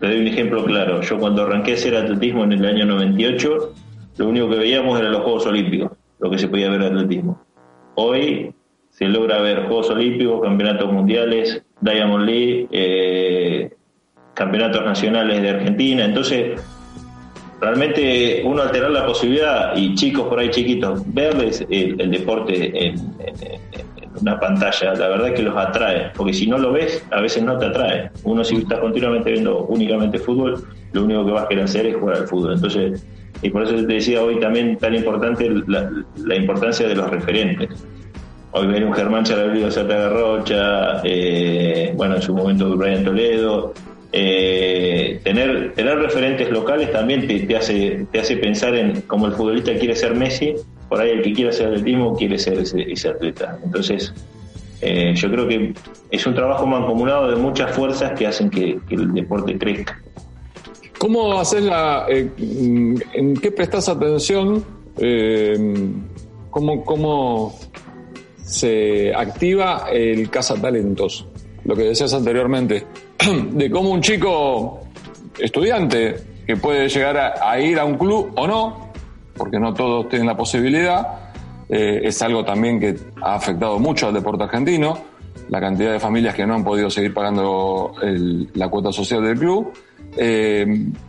[0.00, 1.02] Te doy un ejemplo claro.
[1.02, 3.74] Yo cuando arranqué a hacer atletismo en el año 98,
[4.18, 7.40] lo único que veíamos eran los Juegos Olímpicos, lo que se podía ver de atletismo.
[7.96, 8.54] Hoy
[8.90, 13.70] se logra ver Juegos Olímpicos, campeonatos mundiales, Diamond League, eh,
[14.34, 16.04] campeonatos nacionales de Argentina.
[16.04, 16.60] Entonces,
[17.64, 22.94] realmente uno alterar la posibilidad y chicos por ahí chiquitos verles el, deporte en,
[24.20, 27.42] una pantalla, la verdad es que los atrae, porque si no lo ves, a veces
[27.42, 28.10] no te atrae.
[28.22, 31.96] Uno si está continuamente viendo únicamente fútbol, lo único que vas a querer hacer es
[31.96, 32.54] jugar al fútbol.
[32.54, 33.04] Entonces,
[33.42, 37.68] y por eso te decía hoy también tan importante la, importancia de los referentes.
[38.52, 43.74] Hoy ven un Germán Charabrigo Sata Garrocha, eh, bueno, en su momento Brian Toledo,
[44.16, 49.74] eh, tener, tener referentes locales también te, hace, te hace pensar en cómo el futbolista
[49.74, 50.54] quiere ser Messi
[50.88, 53.58] por ahí el que quiera hacer atletismo quiere ser ese, atleta.
[53.64, 54.14] Entonces,
[54.80, 55.74] eh, yo creo que
[56.12, 60.00] es un trabajo mancomunado de muchas fuerzas que hacen que, el deporte crezca.
[60.96, 62.06] ¿Cómo haces la.
[62.08, 64.64] Eh, ¿En qué prestas atención?
[66.50, 67.58] ¿cómo, ¿Cómo
[68.44, 71.26] se activa el cazatalentos?
[71.64, 72.84] Lo que decías anteriormente,
[73.52, 74.80] de cómo un chico
[75.38, 78.92] estudiante que puede llegar a ir a un club o no,
[79.36, 81.32] porque no todos tienen la posibilidad.
[81.68, 84.98] Eh, es algo también que ha afectado mucho al deporte argentino,
[85.48, 89.72] la cantidad de familias que no han podido seguir pagando la cuota social del club.
[90.16, 90.66] Eh,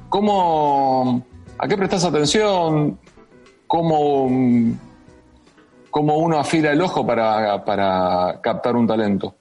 [0.10, 1.23] ¿cómo,
[1.58, 2.97] ¿A qué prestas atención?
[3.67, 4.30] ¿Cómo,
[5.89, 9.36] cómo uno afila el ojo para captar un talento?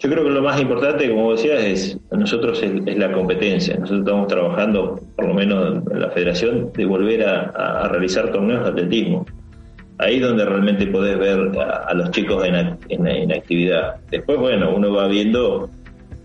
[0.00, 3.76] Yo creo que lo más importante, como decías, es nosotros es, la competencia.
[3.76, 8.70] Nosotros estamos trabajando, por lo menos en la federación, de volver a, realizar torneos de
[8.70, 9.26] atletismo.
[9.98, 13.96] Ahí es donde realmente podés ver a, los chicos en, actividad.
[14.10, 15.68] Después, bueno, uno va viendo,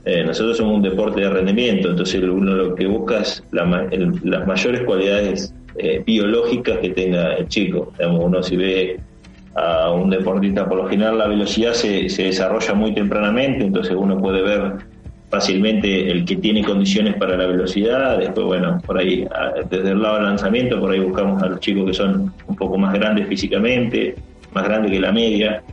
[0.05, 4.83] eh, nosotros somos un deporte de rendimiento, entonces uno lo que busca es las mayores
[4.83, 7.91] cualidades eh, biológicas que tenga el chico.
[7.97, 8.99] Digamos, uno si ve
[9.55, 14.17] a un deportista, por lo general la velocidad se, se desarrolla muy tempranamente, entonces uno
[14.17, 14.73] puede ver
[15.29, 19.27] fácilmente el que tiene condiciones para la velocidad, después bueno, por ahí
[19.69, 22.77] desde el lado del lanzamiento, por ahí buscamos a los chicos que son un poco
[22.77, 24.15] más grandes físicamente,
[24.53, 25.63] más grandes que la media,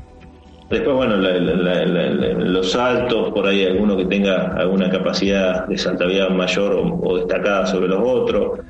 [0.71, 7.19] después bueno, los saltos, por ahí alguno que tenga alguna capacidad de saltabilidad mayor o
[7.19, 8.61] destacada sobre los otros,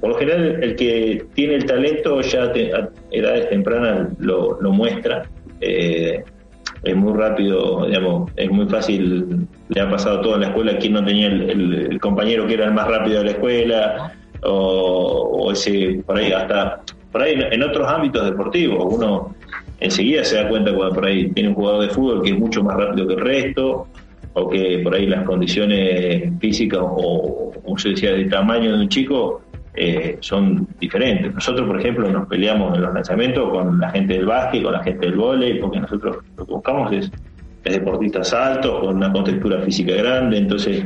[0.00, 2.52] por lo general, el que tiene el talento ya a
[3.10, 5.28] edades tempranas lo, muestra.
[5.60, 6.22] Eh,
[6.84, 10.92] es muy rápido, digamos, es muy fácil, le ha pasado todo en la escuela, quien
[10.92, 14.12] no tenía el, compañero que era el más rápido de la escuela,
[14.44, 19.34] o, ese, por ahí, hasta, por ahí en otros ámbitos deportivos, uno
[19.80, 22.62] enseguida se da cuenta cuando por ahí tiene un jugador de fútbol que es mucho
[22.62, 23.88] más rápido que el resto,
[24.34, 28.88] o que por ahí las condiciones físicas o, como se decía, de tamaño de un
[28.88, 29.42] chico
[29.80, 31.32] eh, son diferentes.
[31.32, 34.82] Nosotros, por ejemplo, nos peleamos en los lanzamientos con la gente del básquet, con la
[34.82, 37.12] gente del vóley, porque nosotros lo que buscamos es,
[37.62, 40.84] deportistas altos, con una contextura física grande, entonces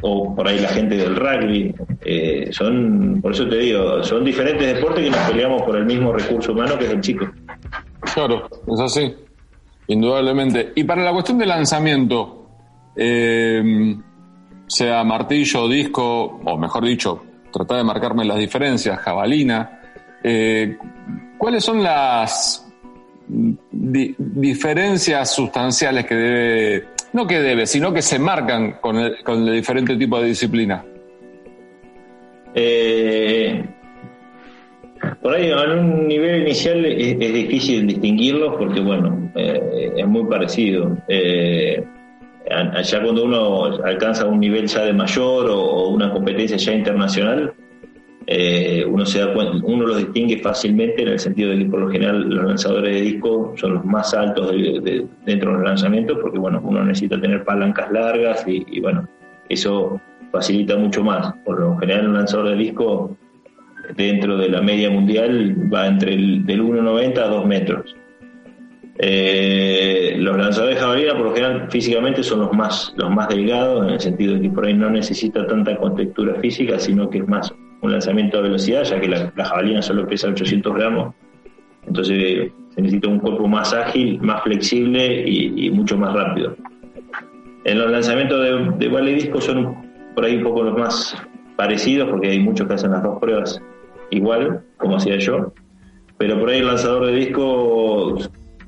[0.00, 4.74] o por ahí la gente del rugby, eh, son, por eso te digo, son diferentes
[4.74, 7.28] deportes que nos peleamos por el mismo recurso humano que es el chico.
[8.14, 9.14] Claro, es así,
[9.88, 10.72] indudablemente.
[10.76, 12.46] Y para la cuestión del lanzamiento,
[12.96, 13.96] eh,
[14.68, 19.80] sea martillo, disco, o mejor dicho, tratar de marcarme las diferencias, jabalina.
[20.22, 20.76] Eh,
[21.36, 22.66] ¿Cuáles son las
[23.28, 29.54] diferencias sustanciales que debe, no que debe, sino que se marcan con el, con el
[29.54, 30.84] diferente tipo de disciplina?
[32.54, 33.64] Eh,
[35.22, 40.96] por ahí, en un nivel inicial es, difícil distinguirlos porque, bueno, eh, es muy parecido.
[42.50, 47.52] Allá cuando uno alcanza un nivel ya de mayor o, una competencia ya internacional,
[48.26, 51.80] eh, uno se da cuenta, uno los distingue fácilmente en el sentido de que por
[51.80, 54.52] lo general los lanzadores de disco son los más altos
[55.24, 59.08] dentro de los lanzamientos porque bueno uno necesita tener palancas largas y, bueno
[59.48, 59.98] eso
[60.30, 61.32] facilita mucho más.
[61.42, 63.16] Por lo general un lanzador de disco
[63.96, 67.96] dentro de la media mundial va entre el del 1,90 a 2 metros
[69.00, 73.86] eh, los lanzadores de jabalina, por lo general, físicamente son los más, los más delgados,
[73.86, 77.28] en el sentido de que por ahí no necesita tanta contextura física, sino que es
[77.28, 81.14] más un lanzamiento de velocidad, ya que la, jabalina solo pesa 800 gramos.
[81.86, 86.56] Entonces se necesita un cuerpo más ágil, más flexible y, mucho más rápido.
[87.64, 89.76] En los lanzamientos de, de disco son
[90.16, 91.16] por ahí un poco los más
[91.54, 93.62] parecidos, porque hay muchos que hacen las dos pruebas
[94.10, 95.52] igual, como hacía yo.
[96.18, 98.18] Pero por ahí el lanzador de disco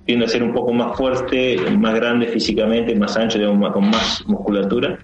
[0.04, 3.38] tiende a ser un poco más fuerte, más grande físicamente, más ancho,
[3.72, 4.98] con más musculatura.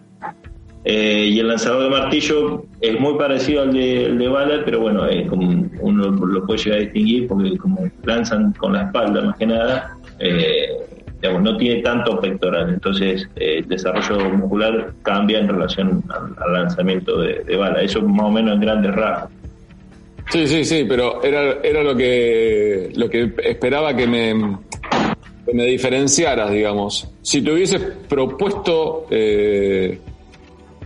[0.89, 5.03] Eh, y el lanzador de martillo es muy parecido al de, de bala, pero bueno,
[5.29, 9.47] como uno lo puede llegar a distinguir porque como lanzan con la espalda más que
[9.47, 10.69] nada, eh,
[11.21, 17.21] digamos, no tiene tanto pectoral, entonces eh, el desarrollo muscular cambia en relación al, lanzamiento
[17.21, 17.83] de, de, bala.
[17.83, 19.31] Eso más o menos en grandes rasgos.
[20.31, 24.57] Sí, sí, sí, pero era, era lo que lo que esperaba que me,
[25.53, 27.09] me diferenciaras, digamos.
[27.23, 29.99] Si te hubieses propuesto eh,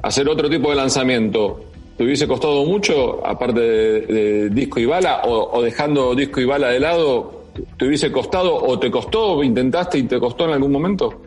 [0.03, 1.65] hacer otro tipo de lanzamiento,
[1.97, 6.81] ¿te hubiese costado mucho, aparte de, disco y bala, o, dejando disco y bala de
[6.81, 7.45] lado,
[7.77, 11.23] te hubiese costado o te costó, intentaste y te costó en algún momento?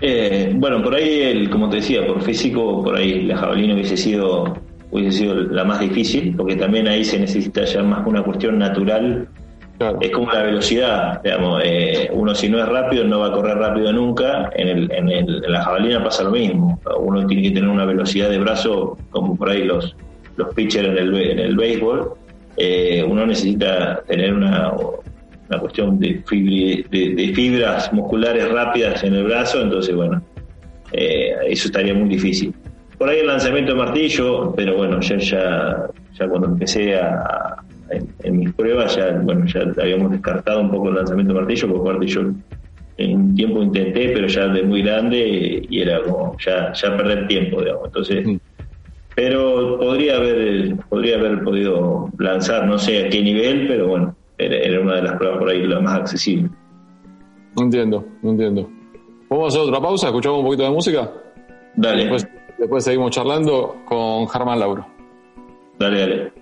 [0.00, 3.96] Eh, bueno, por ahí, el, como te decía, por físico, por ahí la jabalina hubiese
[3.96, 4.56] sido
[4.90, 9.28] hubiese sido la más difícil, porque también ahí se necesita ya más una cuestión natural.
[10.00, 13.58] Es como la velocidad, digamos, eh, uno si no es rápido no va a correr
[13.58, 17.50] rápido nunca, en, el, en, el, en la jabalina pasa lo mismo, uno tiene que
[17.52, 19.94] tener una velocidad de brazo como por ahí los,
[20.36, 22.12] los pitchers en el, en el béisbol,
[22.56, 26.24] eh, uno necesita tener una, una cuestión de,
[26.90, 30.20] de, fibras musculares rápidas en el brazo, entonces bueno,
[30.90, 32.52] eh, eso estaría muy difícil.
[32.98, 35.86] Por ahí el lanzamiento de martillo, pero bueno, ya, ya,
[36.18, 40.96] ya cuando empecé a, en, mis pruebas, ya, bueno, ya habíamos descartado un poco el
[40.96, 42.20] lanzamiento de martillo, porque aparte yo
[42.98, 47.28] en un tiempo intenté, pero ya de muy grande y era como ya, ya perder
[47.28, 47.86] tiempo, digamos.
[47.86, 48.36] Entonces, mm.
[49.14, 54.80] pero podría haber, podría haber podido lanzar, no sé a qué nivel, pero bueno, era,
[54.80, 56.50] una de las pruebas por ahí la más accesible.
[57.56, 58.68] Entiendo, entiendo.
[59.30, 60.06] ¿Vamos a hacer otra pausa?
[60.08, 61.10] ¿Escuchamos un poquito de música?
[61.76, 62.10] Dale.
[62.58, 64.86] Después seguimos charlando con Germán Lauro.
[65.78, 66.32] Dale, dale.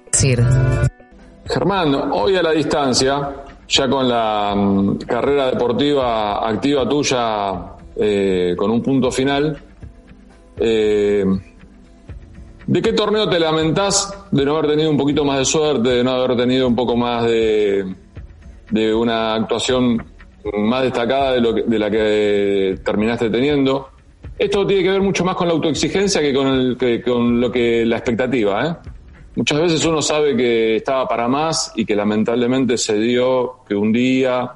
[1.48, 3.30] Germán, hoy a la distancia,
[3.68, 9.56] ya con la mm, carrera deportiva activa tuya eh, con un punto final,
[10.58, 11.24] eh,
[12.66, 16.04] ¿de qué torneo te lamentás de no haber tenido un poquito más de suerte, de
[16.04, 17.94] no haber tenido un poco más de,
[18.70, 20.04] de una actuación
[20.58, 23.88] más destacada de, lo de la que terminaste teniendo?
[24.36, 27.50] Esto tiene que ver mucho más con la autoexigencia que con, el, que con lo
[27.50, 28.66] que la expectativa.
[28.66, 28.95] ¿eh?
[29.36, 33.92] Muchas veces uno sabe que estaba para más y que lamentablemente se dio que un
[33.92, 34.50] día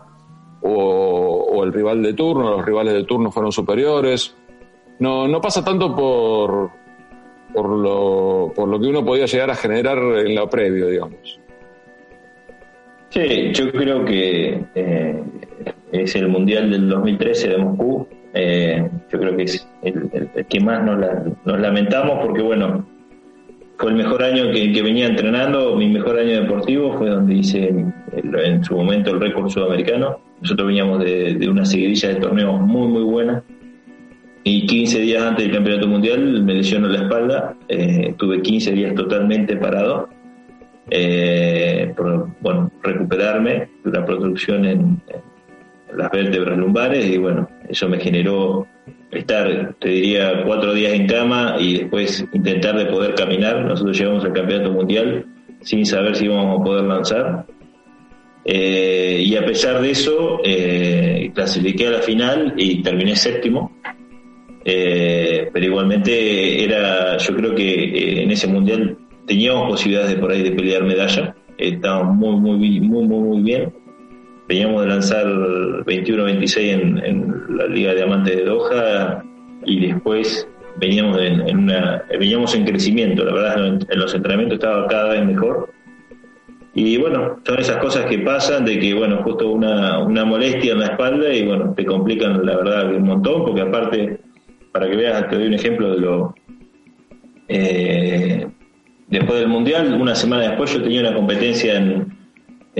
[0.63, 4.35] o, el rival de turno, los rivales de turno fueron superiores.
[4.99, 6.71] No, no pasa tanto por,
[7.53, 11.39] por, lo, por lo que uno podía llegar a generar en lo previo, digamos.
[13.11, 15.23] Sí, yo creo que eh,
[15.93, 20.09] es el Mundial del 2013 de Moscú eh, yo creo que es el,
[20.49, 22.87] que más nos, lamentamos porque, bueno,
[23.81, 27.69] fue el mejor año que, venía entrenando, mi mejor año deportivo fue donde hice
[28.13, 30.21] en, su momento el récord sudamericano.
[30.43, 33.43] Nosotros veníamos de, una seguidilla de torneos muy, muy buena.
[34.45, 38.95] Y 15 días antes del campeonato mundial me lesionó la espalda, eh, tuve 15 días
[38.95, 40.11] totalmente parado
[40.91, 45.01] eh, por bueno, recuperarme de una producción en,
[45.97, 48.67] las vértebras lumbares y bueno, eso me generó
[49.13, 53.65] estar, te diría, cuatro días en cama y después intentar de poder caminar.
[53.65, 55.27] Nosotros llegamos al campeonato mundial
[55.63, 57.47] sin saber si íbamos a poder lanzar.
[58.45, 63.73] Eh, y a pesar de eso, eh, clasifiqué a la final y terminé séptimo.
[64.65, 68.97] Eh, pero igualmente era, yo creo que en ese mundial
[69.27, 71.35] teníamos posibilidades de por ahí de pelear medalla.
[71.57, 73.73] Estábamos muy, muy, muy, muy, muy bien.
[74.51, 79.23] Veníamos de lanzar 21-26 en, en, la Liga de Diamantes de Doha
[79.65, 83.25] y después veníamos en, una, veníamos en crecimiento.
[83.25, 85.73] La verdad, en los entrenamientos estaba cada vez mejor.
[86.75, 90.81] Y bueno, son esas cosas que pasan de que, bueno, justo una, una molestia en
[90.81, 94.19] la espalda y bueno, te complican la verdad un montón, porque aparte,
[94.73, 96.35] para que veas, te doy un ejemplo de lo,
[97.47, 98.49] eh,
[99.07, 102.19] después del Mundial, una semana después yo tenía una competencia en,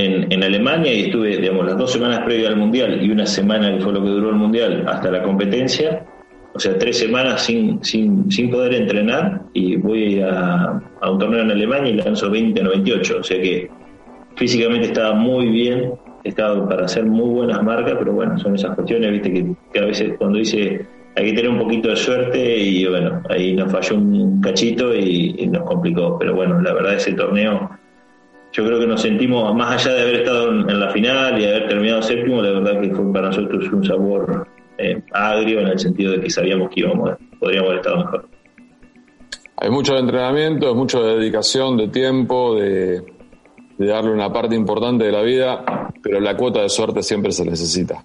[0.01, 3.83] en, Alemania y estuve, digamos, las dos semanas previas al Mundial y una semana que
[3.83, 6.05] fue lo que duró el Mundial hasta la competencia,
[6.55, 11.41] o sea, tres semanas sin, sin, sin poder entrenar y voy a, a un torneo
[11.41, 13.71] en Alemania y lanzo 20 98, o sea que
[14.37, 15.93] físicamente estaba muy bien,
[16.25, 20.15] estaba para hacer muy buenas marcas, pero bueno, son esas cuestiones, viste, que a veces
[20.19, 20.87] cuando dice
[21.17, 25.47] hay que tener un poquito de suerte y bueno, ahí nos falló un cachito y,
[25.49, 26.19] nos complicó.
[26.19, 27.71] Pero bueno, la verdad ese torneo,
[28.53, 31.69] yo creo que nos sentimos, más allá de haber estado en, la final y haber
[31.69, 34.49] terminado séptimo, la verdad que fue para nosotros un sabor
[34.79, 38.29] eh, agrio en el sentido de que sabíamos que íbamos, podríamos haber estado mejor.
[39.57, 43.03] Hay mucho de entrenamiento, mucho de dedicación, de tiempo, de,
[43.79, 45.65] de darle una parte importante de la vida,
[46.03, 48.05] pero la cuota de suerte siempre se necesita.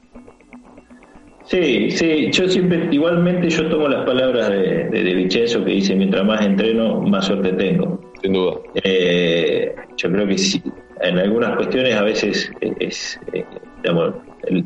[1.46, 6.26] Sí, sí, yo siempre, igualmente yo tomo las palabras de, de, Vincenzo que dice, mientras
[6.26, 8.00] más entreno, más suerte tengo.
[8.26, 8.56] Sin duda.
[8.84, 10.60] Eh, yo creo que sí,
[11.00, 13.46] en algunas cuestiones a veces es, eh,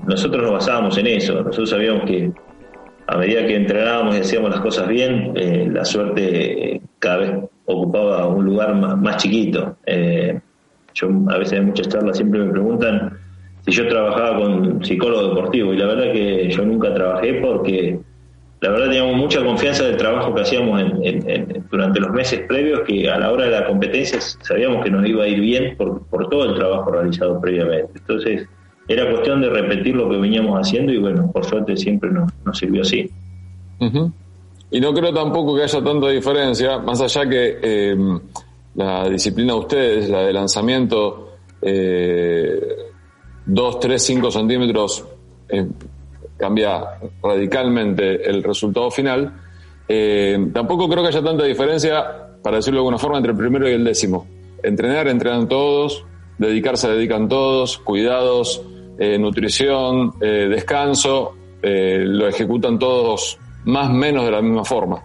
[0.07, 2.31] nosotros nos basábamos en eso, nosotros sabíamos que
[3.05, 7.31] a medida que entrenábamos y hacíamos las cosas bien, eh, la suerte cada vez
[7.65, 9.75] ocupaba un lugar más, chiquito.
[10.93, 13.19] yo a veces en muchas charlas siempre me preguntan,
[13.65, 17.99] si yo trabajaba con psicólogo deportivo y la verdad que yo nunca trabajé porque
[18.61, 20.81] la verdad teníamos mucha confianza del trabajo que hacíamos
[21.71, 25.23] durante los meses previos que a la hora de la competencia sabíamos que nos iba
[25.23, 27.93] a ir bien por, todo el trabajo realizado previamente.
[27.95, 28.47] Entonces
[28.87, 32.81] era cuestión de repetir lo que veníamos haciendo y bueno, por suerte siempre nos, sirvió
[32.81, 33.09] así.
[34.71, 37.97] Y no creo tampoco que haya tanta diferencia, más allá que eh,
[38.75, 42.59] la disciplina de ustedes, la de lanzamiento, eh,
[43.45, 45.05] 2, 3, 5 centímetros
[45.47, 45.65] eh,
[46.39, 46.81] cambia
[47.21, 49.33] radicalmente el resultado final.
[49.87, 52.03] Eh, tampoco creo que haya tanta diferencia,
[52.41, 54.25] para decirlo de alguna forma, entre el primero y el décimo.
[54.63, 56.05] Entrenar, entrenan todos,
[56.37, 58.61] dedicarse, dedican todos, cuidados,
[58.97, 65.03] eh, nutrición, descanso, lo ejecutan todos más o menos de la misma forma.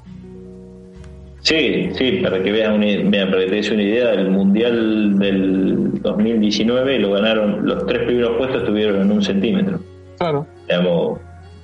[1.45, 2.87] Sí, sí, para que veas una,
[3.31, 8.39] para que te des una idea, el Mundial del 2019 lo ganaron, los tres primeros
[8.39, 9.79] puestos estuvieron en un centímetro.
[10.19, 10.47] Claro.
[10.69, 11.19] Digamos,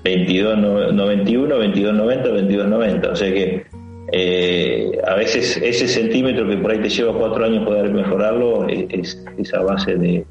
[0.05, 3.11] 22.91, 22.90, 22.90.
[3.11, 3.67] O sea que
[4.13, 9.23] eh, a veces ese centímetro que por ahí te lleva cuatro años poder mejorarlo es,
[9.39, 10.25] esa base de,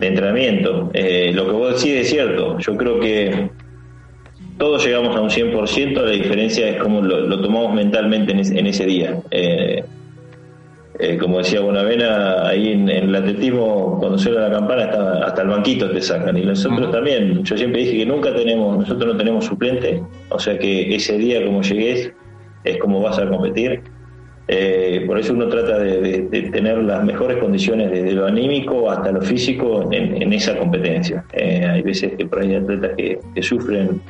[0.00, 0.90] entrenamiento.
[0.92, 2.58] Eh, lo que vos decís es cierto.
[2.58, 3.50] Yo creo que
[4.58, 9.20] todos llegamos a un 100%, la diferencia es cómo lo, tomamos mentalmente en, ese día.
[9.30, 9.82] Eh,
[10.98, 15.48] eh, como decía Bonavena, ahí en, el atletismo, cuando suena la campana, hasta, hasta el
[15.48, 16.36] banquito te sacan.
[16.38, 20.56] Y nosotros también, yo siempre dije que nunca tenemos, nosotros no tenemos suplente, o sea
[20.58, 22.12] que ese día como llegues
[22.62, 23.82] es como vas a competir.
[24.46, 29.22] Eh, por eso uno trata de, tener las mejores condiciones desde lo anímico hasta lo
[29.22, 31.24] físico en, esa competencia.
[31.32, 34.00] hay veces que por ahí hay atletas que sufren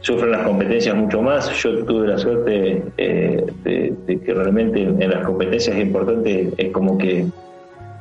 [0.00, 1.50] sufren las competencias mucho más.
[1.62, 7.26] Yo tuve la suerte eh, de, que realmente en las competencias importantes es como que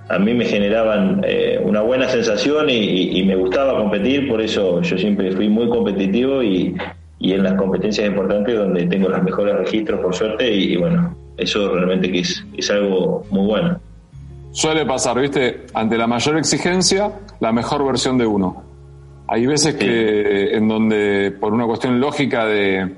[0.09, 4.97] a mí me generaban eh, una buena sensación y, me gustaba competir, por eso yo
[4.97, 6.75] siempre fui muy competitivo y,
[7.21, 12.11] en las competencias importantes donde tengo los mejores registros por suerte y, bueno, eso realmente
[12.11, 13.79] que es, es algo muy bueno.
[14.51, 18.68] Suele pasar, viste, ante la mayor exigencia, la mejor versión de uno.
[19.31, 22.95] Hay veces que en donde por una cuestión lógica de,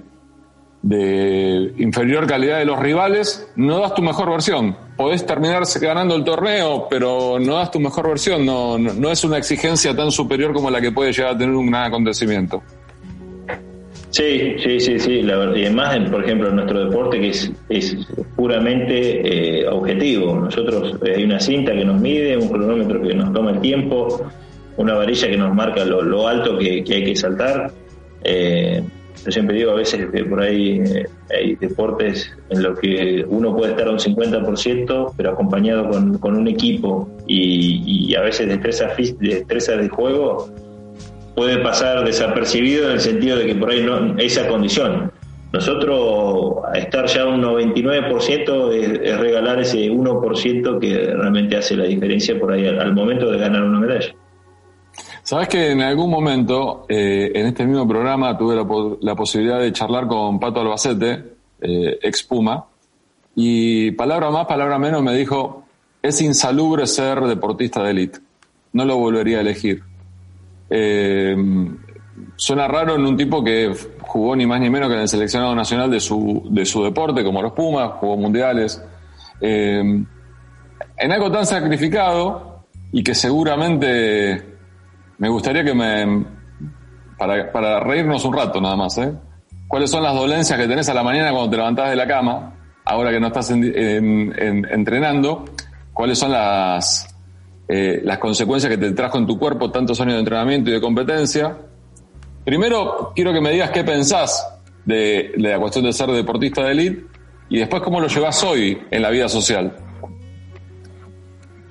[0.82, 4.76] de inferior calidad de los rivales, no das tu mejor versión.
[4.96, 8.46] Podés terminar ganando el torneo, pero no das tu mejor versión.
[8.46, 11.70] No, no, es una exigencia tan superior como la que puede llegar a tener un
[11.70, 12.64] gran acontecimiento.
[14.10, 15.22] Sí, sí, sí, sí.
[15.24, 17.98] La verdad, y además, por ejemplo, en nuestro deporte que es, es
[18.36, 20.36] puramente eh, objetivo.
[20.36, 24.22] Nosotros eh, hay una cinta que nos mide, un cronómetro que nos toma el tiempo,
[24.78, 27.72] una varilla que nos marca lo, alto que, hay que saltar.
[28.24, 28.82] Eh,
[29.24, 30.82] yo siempre digo a veces que por ahí
[31.30, 36.48] hay deportes en los que uno puede estar a un 50%, pero acompañado con, un
[36.48, 40.50] equipo y, a veces destreza, destreza de juego
[41.36, 45.12] puede pasar desapercibido en el sentido de que por ahí no esa condición.
[45.54, 52.54] Nosotros estar ya un 99% es, regalar ese 1% que realmente hace la diferencia por
[52.54, 54.16] ahí al, momento de ganar una medalla.
[55.32, 58.54] Sabes que en algún momento, eh, en este mismo programa, tuve
[59.00, 61.24] la, posibilidad de charlar con Pato Albacete,
[61.62, 62.66] eh, ex Puma,
[63.34, 65.64] y palabra más, palabra menos me dijo,
[66.02, 68.20] es insalubre ser deportista de élite,
[68.74, 69.82] no lo volvería a elegir.
[70.70, 71.38] Eh,
[72.36, 75.56] suena raro en un tipo que jugó ni más ni menos que en el seleccionado
[75.56, 78.84] nacional de su, de su deporte, como los Pumas, jugó mundiales.
[79.40, 84.51] Eh, en algo tan sacrificado y que seguramente
[85.22, 86.26] me gustaría que me.
[87.16, 89.14] Para, para reírnos un rato nada más, ¿eh?
[89.68, 92.56] ¿Cuáles son las dolencias que tenés a la mañana cuando te levantás de la cama,
[92.84, 95.46] ahora que no estás entrenando?
[95.94, 97.08] ¿Cuáles son las,
[97.68, 100.82] eh, las consecuencias que te trajo en tu cuerpo tantos años de entrenamiento y de
[100.82, 101.56] competencia.
[102.44, 107.06] Primero, quiero que me digas qué pensás de, la cuestión de ser deportista de élite
[107.48, 109.91] y después cómo lo llevas hoy en la vida social.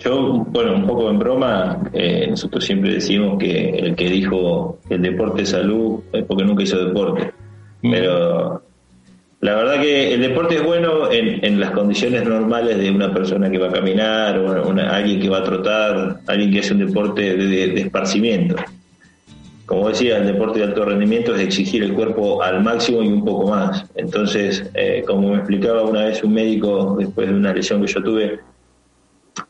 [0.02, 4.94] Yo, bueno, un poco en broma, eh, nosotros siempre decimos que el que dijo que
[4.94, 7.32] el deporte es salud es porque nunca hizo deporte.
[7.82, 7.90] Mm.
[7.90, 8.62] Pero
[9.40, 13.58] la verdad que el deporte es bueno en, las condiciones normales de una persona que
[13.58, 17.80] va a caminar, o alguien que va a trotar, alguien que hace un deporte de,
[17.80, 18.56] esparcimiento.
[19.66, 23.24] Como decía, el deporte de alto rendimiento es exigir el cuerpo al máximo y un
[23.24, 23.84] poco más.
[23.94, 28.02] Entonces, eh, como me explicaba una vez un médico después de una lesión que yo
[28.02, 28.40] tuve,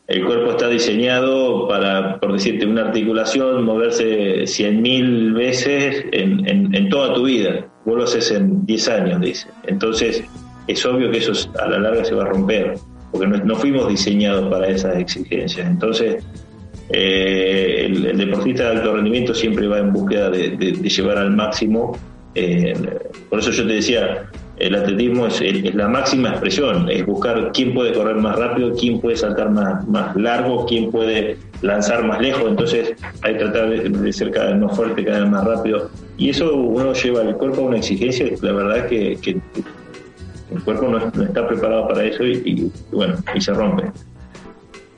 [0.07, 7.25] el cuerpo está diseñado para, por decirte, una articulación, moverse 100.000 veces en, toda tu
[7.25, 7.67] vida.
[7.85, 9.47] Vos lo haces en 10 años, dice.
[9.67, 10.23] Entonces,
[10.67, 12.75] es obvio que eso a la larga se va a romper,
[13.11, 15.65] porque no, fuimos diseñados para esas exigencias.
[15.67, 16.23] Entonces,
[16.89, 21.97] eh, el, deportista de alto rendimiento siempre va en búsqueda de, llevar al máximo.
[22.35, 22.73] Eh,
[23.29, 24.29] por eso yo te decía,
[24.61, 25.41] el atletismo es,
[25.73, 30.15] la máxima expresión, es buscar quién puede correr más rápido, quién puede saltar más, más
[30.15, 32.93] largo, quién puede lanzar más lejos, entonces
[33.23, 35.89] hay que tratar de, ser cada vez más fuerte, cada vez más rápido.
[36.17, 39.41] Y eso uno lleva al cuerpo a una exigencia, la verdad es que,
[40.53, 43.85] el cuerpo no, está preparado para eso y, bueno, y se rompe.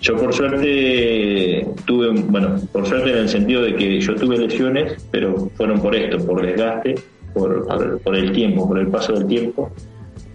[0.02, 5.06] Yo por suerte tuve, bueno, por suerte en el sentido de que yo tuve lesiones,
[5.12, 6.96] pero fueron por esto, por desgaste,
[7.34, 9.72] por, el tiempo, por el paso del tiempo.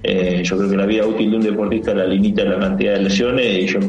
[0.03, 3.03] Eh, yo creo que la vida útil de un deportista la limita la cantidad de
[3.03, 3.80] lesiones y yo,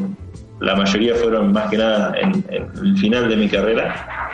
[0.60, 4.30] la mayoría fueron más que nada en, el final de mi carrera.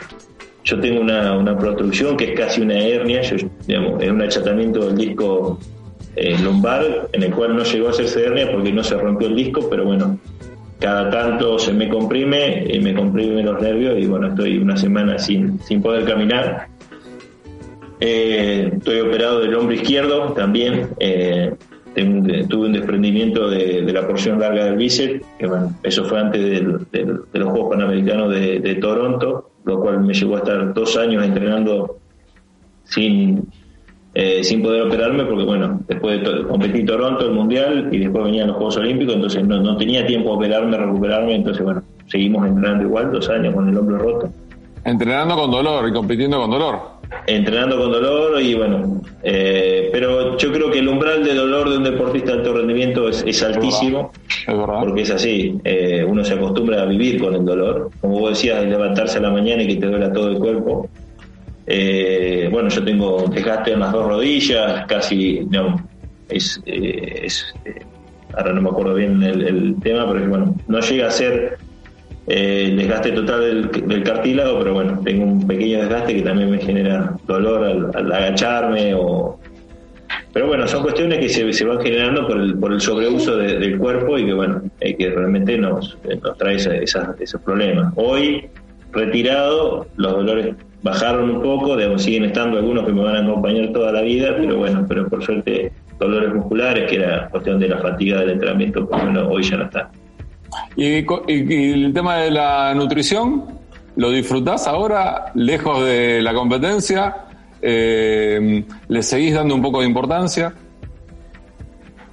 [0.63, 1.57] Yo tengo una, una
[2.17, 5.59] que es casi una hernia, yo, digamos, es un achatamiento del disco
[6.17, 9.35] eh, lumbar, en el cual no llegó a hacerse hernia porque no se rompió el
[9.35, 10.19] disco, pero bueno,
[10.79, 15.17] cada tanto se me comprime y me comprime los nervios y bueno, estoy una semana
[15.17, 16.67] sin, sin poder caminar
[17.99, 20.89] eh, estoy operado del hombro izquierdo también.
[20.99, 21.55] Eh,
[22.47, 26.41] tuve un desprendimiento de, la porción larga del bíceps, que bueno, eso fue antes
[26.91, 31.97] de los Juegos Panamericanos de, Toronto, lo cual me llevó a estar dos años entrenando
[32.83, 33.47] sin,
[34.13, 38.49] eh, sin poder operarme, porque bueno, después de competí Toronto, el Mundial, y después venían
[38.49, 42.83] los Juegos Olímpicos, entonces no, no tenía tiempo de operarme, recuperarme, entonces bueno, seguimos entrenando
[42.83, 44.29] igual, dos años con el hombro roto.
[44.83, 50.51] Entrenando con dolor y compitiendo con dolor entrenando con dolor y bueno, eh, pero yo
[50.51, 54.11] creo que el umbral de dolor de un deportista de alto rendimiento es, altísimo,
[54.45, 58.63] porque es así, eh, uno se acostumbra a vivir con el dolor, como vos decías,
[58.65, 60.89] levantarse a la mañana y que te duela todo el cuerpo.
[61.65, 65.85] Eh, bueno, yo tengo desgaste en las dos rodillas, casi, no,
[66.29, 66.61] es,
[68.37, 71.57] ahora no me acuerdo bien el, el tema, pero bueno, no llega a ser
[72.27, 76.59] eh, el desgaste total del, cartílago, pero bueno, tengo un pequeño desgaste que también me
[76.59, 79.39] genera dolor al, agacharme o...
[80.33, 84.17] Pero bueno, son cuestiones que se, van generando por el, por el sobreuso del cuerpo
[84.19, 85.97] y que bueno, que realmente nos,
[86.37, 87.93] trae esos problemas.
[87.95, 88.45] Hoy,
[88.91, 93.91] retirado, los dolores bajaron un poco, siguen estando algunos que me van a acompañar toda
[93.91, 98.19] la vida, pero bueno, pero por suerte dolores musculares, que era cuestión de la fatiga
[98.19, 99.89] del entrenamiento, pues bueno, hoy ya no está.
[100.77, 101.03] ¿Y,
[101.73, 103.45] el tema de la nutrición?
[103.95, 107.15] ¿Lo disfrutás ahora, lejos de la competencia?
[107.63, 110.53] Eh, ¿Le seguís dando un poco de importancia?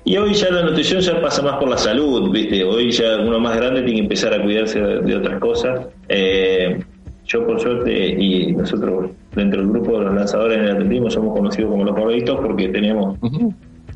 [0.06, 2.64] Y hoy ya la nutrición ya pasa más por la salud, ¿viste?
[2.64, 5.86] Hoy ya uno más grande tiene que empezar a cuidarse de, otras cosas.
[6.08, 6.82] Eh,
[7.26, 11.36] yo, por suerte, y nosotros dentro del grupo de los lanzadores en el atletismo somos
[11.36, 13.18] conocidos como los gorditos porque tenemos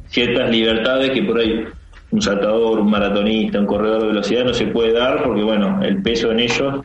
[0.09, 1.65] ciertas libertades que por ahí
[2.11, 6.03] un saltador, un maratonista, un corredor de velocidad no se puede dar porque, bueno, el
[6.03, 6.85] peso en ellos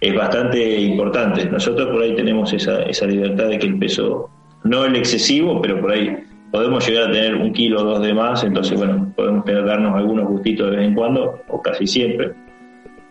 [0.00, 1.46] es bastante importante.
[1.46, 4.30] Nosotros por ahí tenemos esa, esa libertad de que el peso,
[4.64, 6.16] no el excesivo, pero por ahí
[6.50, 10.28] podemos llegar a tener un kilo o dos de más, entonces, bueno, podemos darnos algunos
[10.28, 12.32] gustitos de vez en cuando, o casi siempre.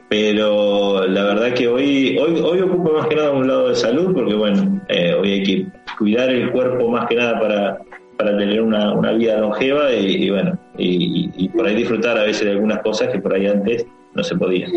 [0.09, 4.13] Pero la verdad que hoy, hoy, hoy ocupo más que nada un lado de salud,
[4.13, 5.65] porque bueno, eh, hoy hay que
[5.97, 7.79] cuidar el cuerpo más que nada para,
[8.17, 12.51] para tener una, una vida longeva y, bueno, y, por ahí disfrutar a veces de
[12.51, 14.71] algunas cosas que por ahí antes no se podían.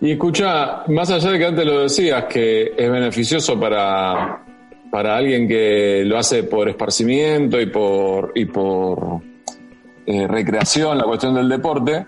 [0.00, 4.44] Y escucha, más allá de que antes lo decías, que es beneficioso para,
[4.90, 9.22] para alguien que lo hace por esparcimiento y por, y por
[10.06, 12.04] eh, recreación, la cuestión del deporte,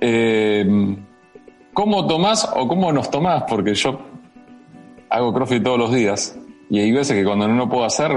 [0.00, 0.66] eh,
[1.72, 3.44] ¿cómo tomás o cómo nos tomás?
[3.48, 4.00] Porque yo
[5.10, 6.38] hago CrossFit todos los días
[6.70, 8.10] y hay veces que cuando no lo puedo hacer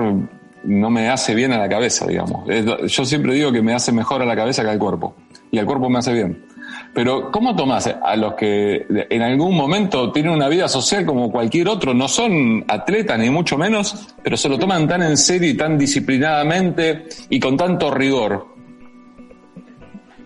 [0.64, 2.46] no me hace bien a la cabeza, digamos.
[2.88, 5.16] Yo siempre digo que me hace mejor a la cabeza que al cuerpo.
[5.52, 6.46] Y al cuerpo me hace bien.
[6.94, 11.70] Pero, ¿cómo tomás a los que en algún momento tienen una vida social como cualquier
[11.70, 11.94] otro?
[11.94, 15.78] No son atletas, ni mucho menos, pero se lo toman tan en serio y tan
[15.78, 18.52] disciplinadamente y con tanto rigor.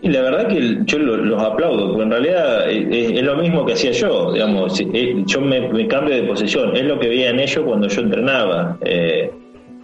[0.02, 3.92] Y la verdad que yo los aplaudo, porque en realidad es, lo mismo que hacía
[3.92, 4.80] yo, digamos,
[5.26, 8.78] yo me, cambio de posición, es lo que veía en ellos cuando yo entrenaba.
[8.82, 9.32] Eh,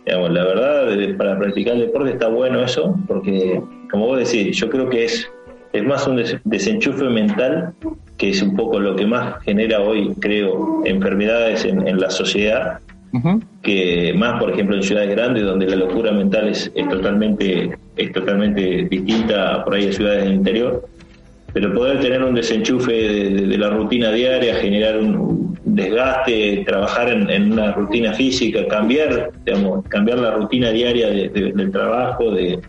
[0.05, 4.69] Digamos, la verdad, para practicar el deporte está bueno eso, porque, como vos decís, yo
[4.69, 5.29] creo que es,
[5.73, 7.73] es más un desenchufe mental,
[8.17, 12.79] que es un poco lo que más genera hoy, creo, enfermedades en, la sociedad,
[13.61, 18.11] que más, por ejemplo, en ciudades grandes, donde la locura mental es, es, totalmente, es
[18.11, 20.83] totalmente distinta por ahí a ciudades del interior
[21.53, 27.73] pero poder tener un desenchufe de, la rutina diaria, generar un desgaste, trabajar en, una
[27.73, 32.59] rutina física, cambiar, digamos, cambiar la rutina diaria del trabajo, de,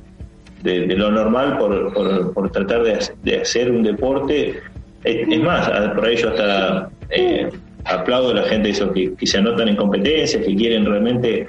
[0.65, 4.61] lo normal por, por, tratar de, hacer un deporte.
[5.05, 7.49] Es, más, por ello hasta eh,
[7.85, 11.49] aplaudo a la gente eso, que, que se anotan en competencias, que quieren realmente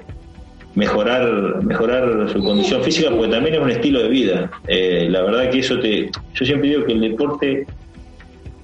[0.76, 4.51] mejorar mejorar su condición física porque también es un estilo de vida.
[4.67, 7.67] Eh, la verdad que eso te yo siempre digo que el deporte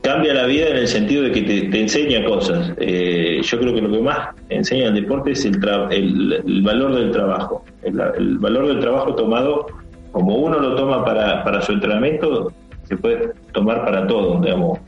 [0.01, 2.73] cambia la vida en el sentido de que te, enseña cosas.
[2.77, 5.55] Eh, yo creo que lo que más enseña el deporte es el,
[5.91, 7.63] el, valor del trabajo.
[7.83, 9.67] El, valor del trabajo tomado
[10.11, 12.51] como uno lo toma para, para su entrenamiento
[12.85, 14.79] se puede tomar para todo digamos.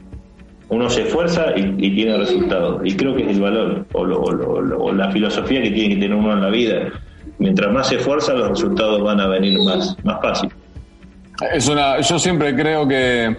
[0.70, 2.82] Uno se esfuerza y, tiene resultados.
[2.86, 6.32] Y creo que es el valor o, o, la filosofía que tiene que tener uno
[6.32, 6.88] en la vida
[7.42, 10.50] mientras más se esfuerza, los resultados van a venir más, más fácil.
[11.54, 13.36] Es una, yo siempre creo que,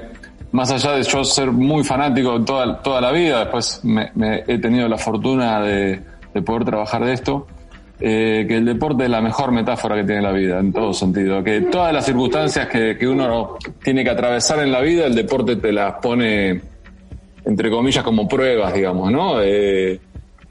[0.50, 4.10] más allá de yo ser muy fanático toda, toda la vida, después me,
[4.46, 6.00] he tenido la fortuna de,
[6.44, 7.46] poder trabajar de esto,
[8.00, 11.44] eh, que el deporte es la mejor metáfora que tiene la vida, en todo sentido.
[11.44, 15.54] Que todas las circunstancias que, que uno tiene que atravesar en la vida, el deporte
[15.56, 16.60] te las pone,
[17.44, 19.40] entre comillas, como pruebas, digamos, ¿no?
[19.40, 20.00] Eh,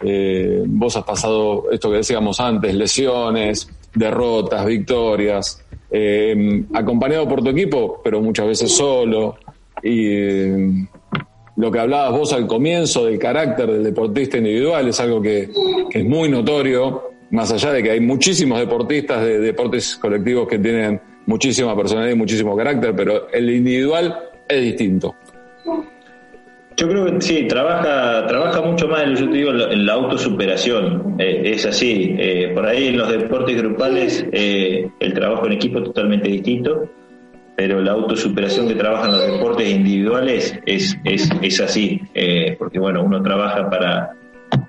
[0.03, 7.49] eh, vos has pasado esto que decíamos antes, lesiones, derrotas, victorias, eh, acompañado por tu
[7.49, 9.35] equipo, pero muchas veces solo.
[9.83, 10.87] Y eh,
[11.57, 15.49] lo que hablabas vos al comienzo del carácter del deportista individual es algo que,
[15.91, 20.99] es muy notorio, más allá de que hay muchísimos deportistas de deportes colectivos que tienen
[21.25, 25.15] muchísima personalidad y muchísimo carácter, pero el individual es distinto.
[26.77, 31.15] Yo creo que sí, trabaja, trabaja mucho más, yo te digo, en la autosuperación.
[31.19, 32.15] Eh, es así.
[32.17, 36.89] Eh, por ahí en los deportes grupales eh, el trabajo en equipo es totalmente distinto,
[37.55, 42.01] pero la autosuperación que trabajan los deportes individuales es, es, es así.
[42.57, 44.13] porque bueno, uno trabaja para,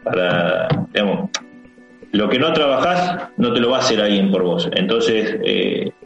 [0.02, 1.30] para, digamos,
[2.10, 4.68] lo que no trabajas no te lo va a hacer alguien por vos.
[4.74, 5.38] Entonces,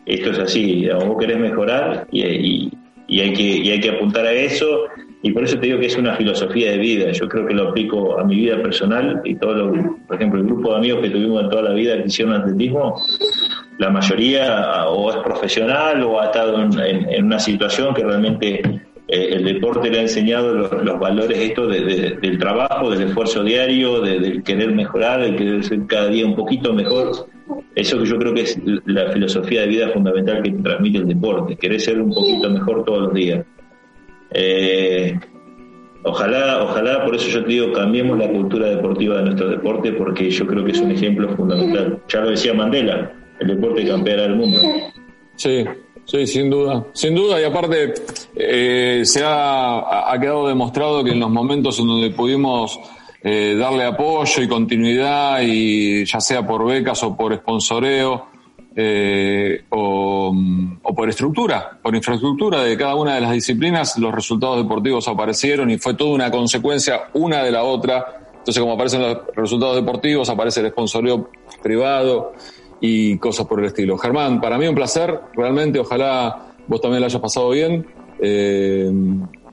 [0.05, 0.83] esto es así.
[0.83, 2.73] Digamos, vos querés mejorar y, y,
[3.09, 4.85] y, hay que, y hay que apuntar a eso
[5.27, 7.11] y por eso te digo que es una filosofía de vida.
[7.11, 10.47] Yo creo que lo aplico a mi vida personal y todo lo, por ejemplo, el
[10.47, 13.03] grupo de amigos que tuvimos en toda la vida que hicieron atletismo,
[13.79, 18.61] la mayoría o es profesional o ha estado en, una situación que realmente
[19.09, 24.45] eh, el deporte le ha enseñado los, valores estos del trabajo, del esfuerzo diario, del
[24.45, 27.27] querer mejorar, del querer ser cada día un poquito mejor.
[27.75, 31.57] Eso que yo creo que es la filosofía de vida fundamental que transmite el deporte,
[31.57, 33.45] querer ser un poquito mejor todos los días.
[34.33, 35.19] Eh,
[36.03, 40.31] ojalá, ojalá, por eso yo te digo, cambiemos la cultura deportiva de nuestro deporte, porque
[40.31, 42.01] yo creo que es un ejemplo fundamental.
[42.09, 44.61] Ya lo decía Mandela, el deporte campeará el mundo.
[45.37, 45.65] Sí,
[46.05, 47.95] sí, sin duda, sin duda, y aparte
[48.35, 52.81] eh, se ha, ha, quedado demostrado que en los momentos en donde pudimos
[53.23, 58.29] eh, darle apoyo y continuidad, y ya sea por becas o por sponsoreo,
[58.77, 60.35] eh, o,
[60.83, 65.71] o, por estructura, por infraestructura de cada una de las disciplinas, los resultados deportivos aparecieron
[65.71, 68.23] y fue toda una consecuencia una de la otra.
[68.39, 71.31] Entonces, como aparecen los resultados deportivos, aparece el sponsoreo
[71.63, 72.35] privado
[72.81, 73.97] y cosas por el estilo.
[73.99, 77.87] Germán, para mí un placer, realmente, ojalá vos también lo hayas pasado bien.
[78.21, 78.93] Eh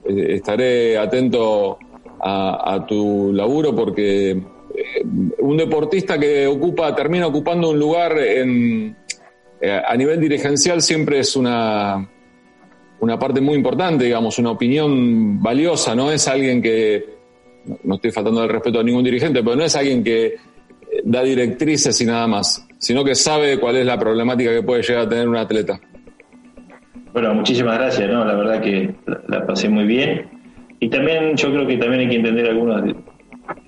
[0.06, 1.78] estaré atento
[2.20, 4.42] a, a, tu laburo porque eh,
[5.40, 8.96] un deportista que ocupa, termina ocupando un lugar en,
[9.66, 12.06] eh, a nivel dirigencial siempre es una,
[13.00, 17.06] una parte muy importante, digamos, una opinión valiosa, no es alguien que,
[17.86, 20.36] no estoy faltando el respeto a ningún dirigente, pero no es alguien que eh,
[21.06, 25.06] da directrices y nada más, sino que sabe cuál es la problemática que puede llegar
[25.06, 25.80] a tener un atleta.
[27.14, 28.26] Bueno, muchísimas gracias, ¿no?
[28.26, 28.94] La verdad que
[29.30, 30.30] la pasé muy bien.
[30.82, 32.84] Y también yo creo que también hay que entender algunos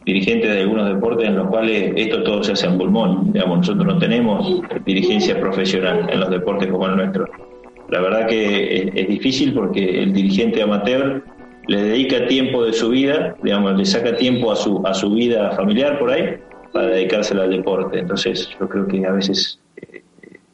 [0.06, 3.34] dirigentes de algunos deportes en los cuales esto todo se hace en pulmón.
[3.34, 7.28] Digamos, nosotros no tenemos dirigencia profesional en los deportes como el nuestro.
[7.90, 11.24] La verdad que es, difícil porque el dirigente amateur
[11.68, 15.52] le dedica tiempo de su vida, digamos, le saca tiempo a su, a su vida
[15.52, 16.36] familiar por ahí
[16.72, 18.00] para dedicárselo al deporte.
[18.00, 20.02] Entonces yo creo que a veces eh,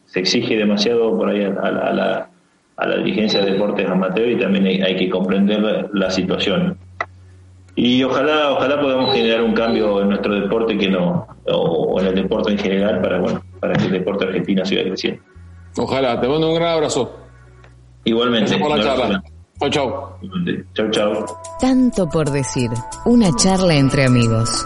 [0.05, 2.30] se exige demasiado por ahí a, la,
[2.78, 6.78] a, la, dirigencia de deportes amateur y también hay que comprender la situación
[7.76, 12.15] y ojalá ojalá podamos generar un cambio en nuestro deporte que no o, en el
[12.15, 15.22] deporte en general para bueno para que el deporte argentino siga creciendo.
[15.78, 16.19] Ojalá.
[16.19, 17.13] Te mando un gran abrazo.
[18.03, 18.57] Igualmente.
[18.57, 19.24] Por la charla.
[19.59, 20.17] chau chau.
[20.74, 21.26] Chau chau.
[21.59, 22.69] Tanto por decir.
[23.05, 24.65] Una charla entre amigos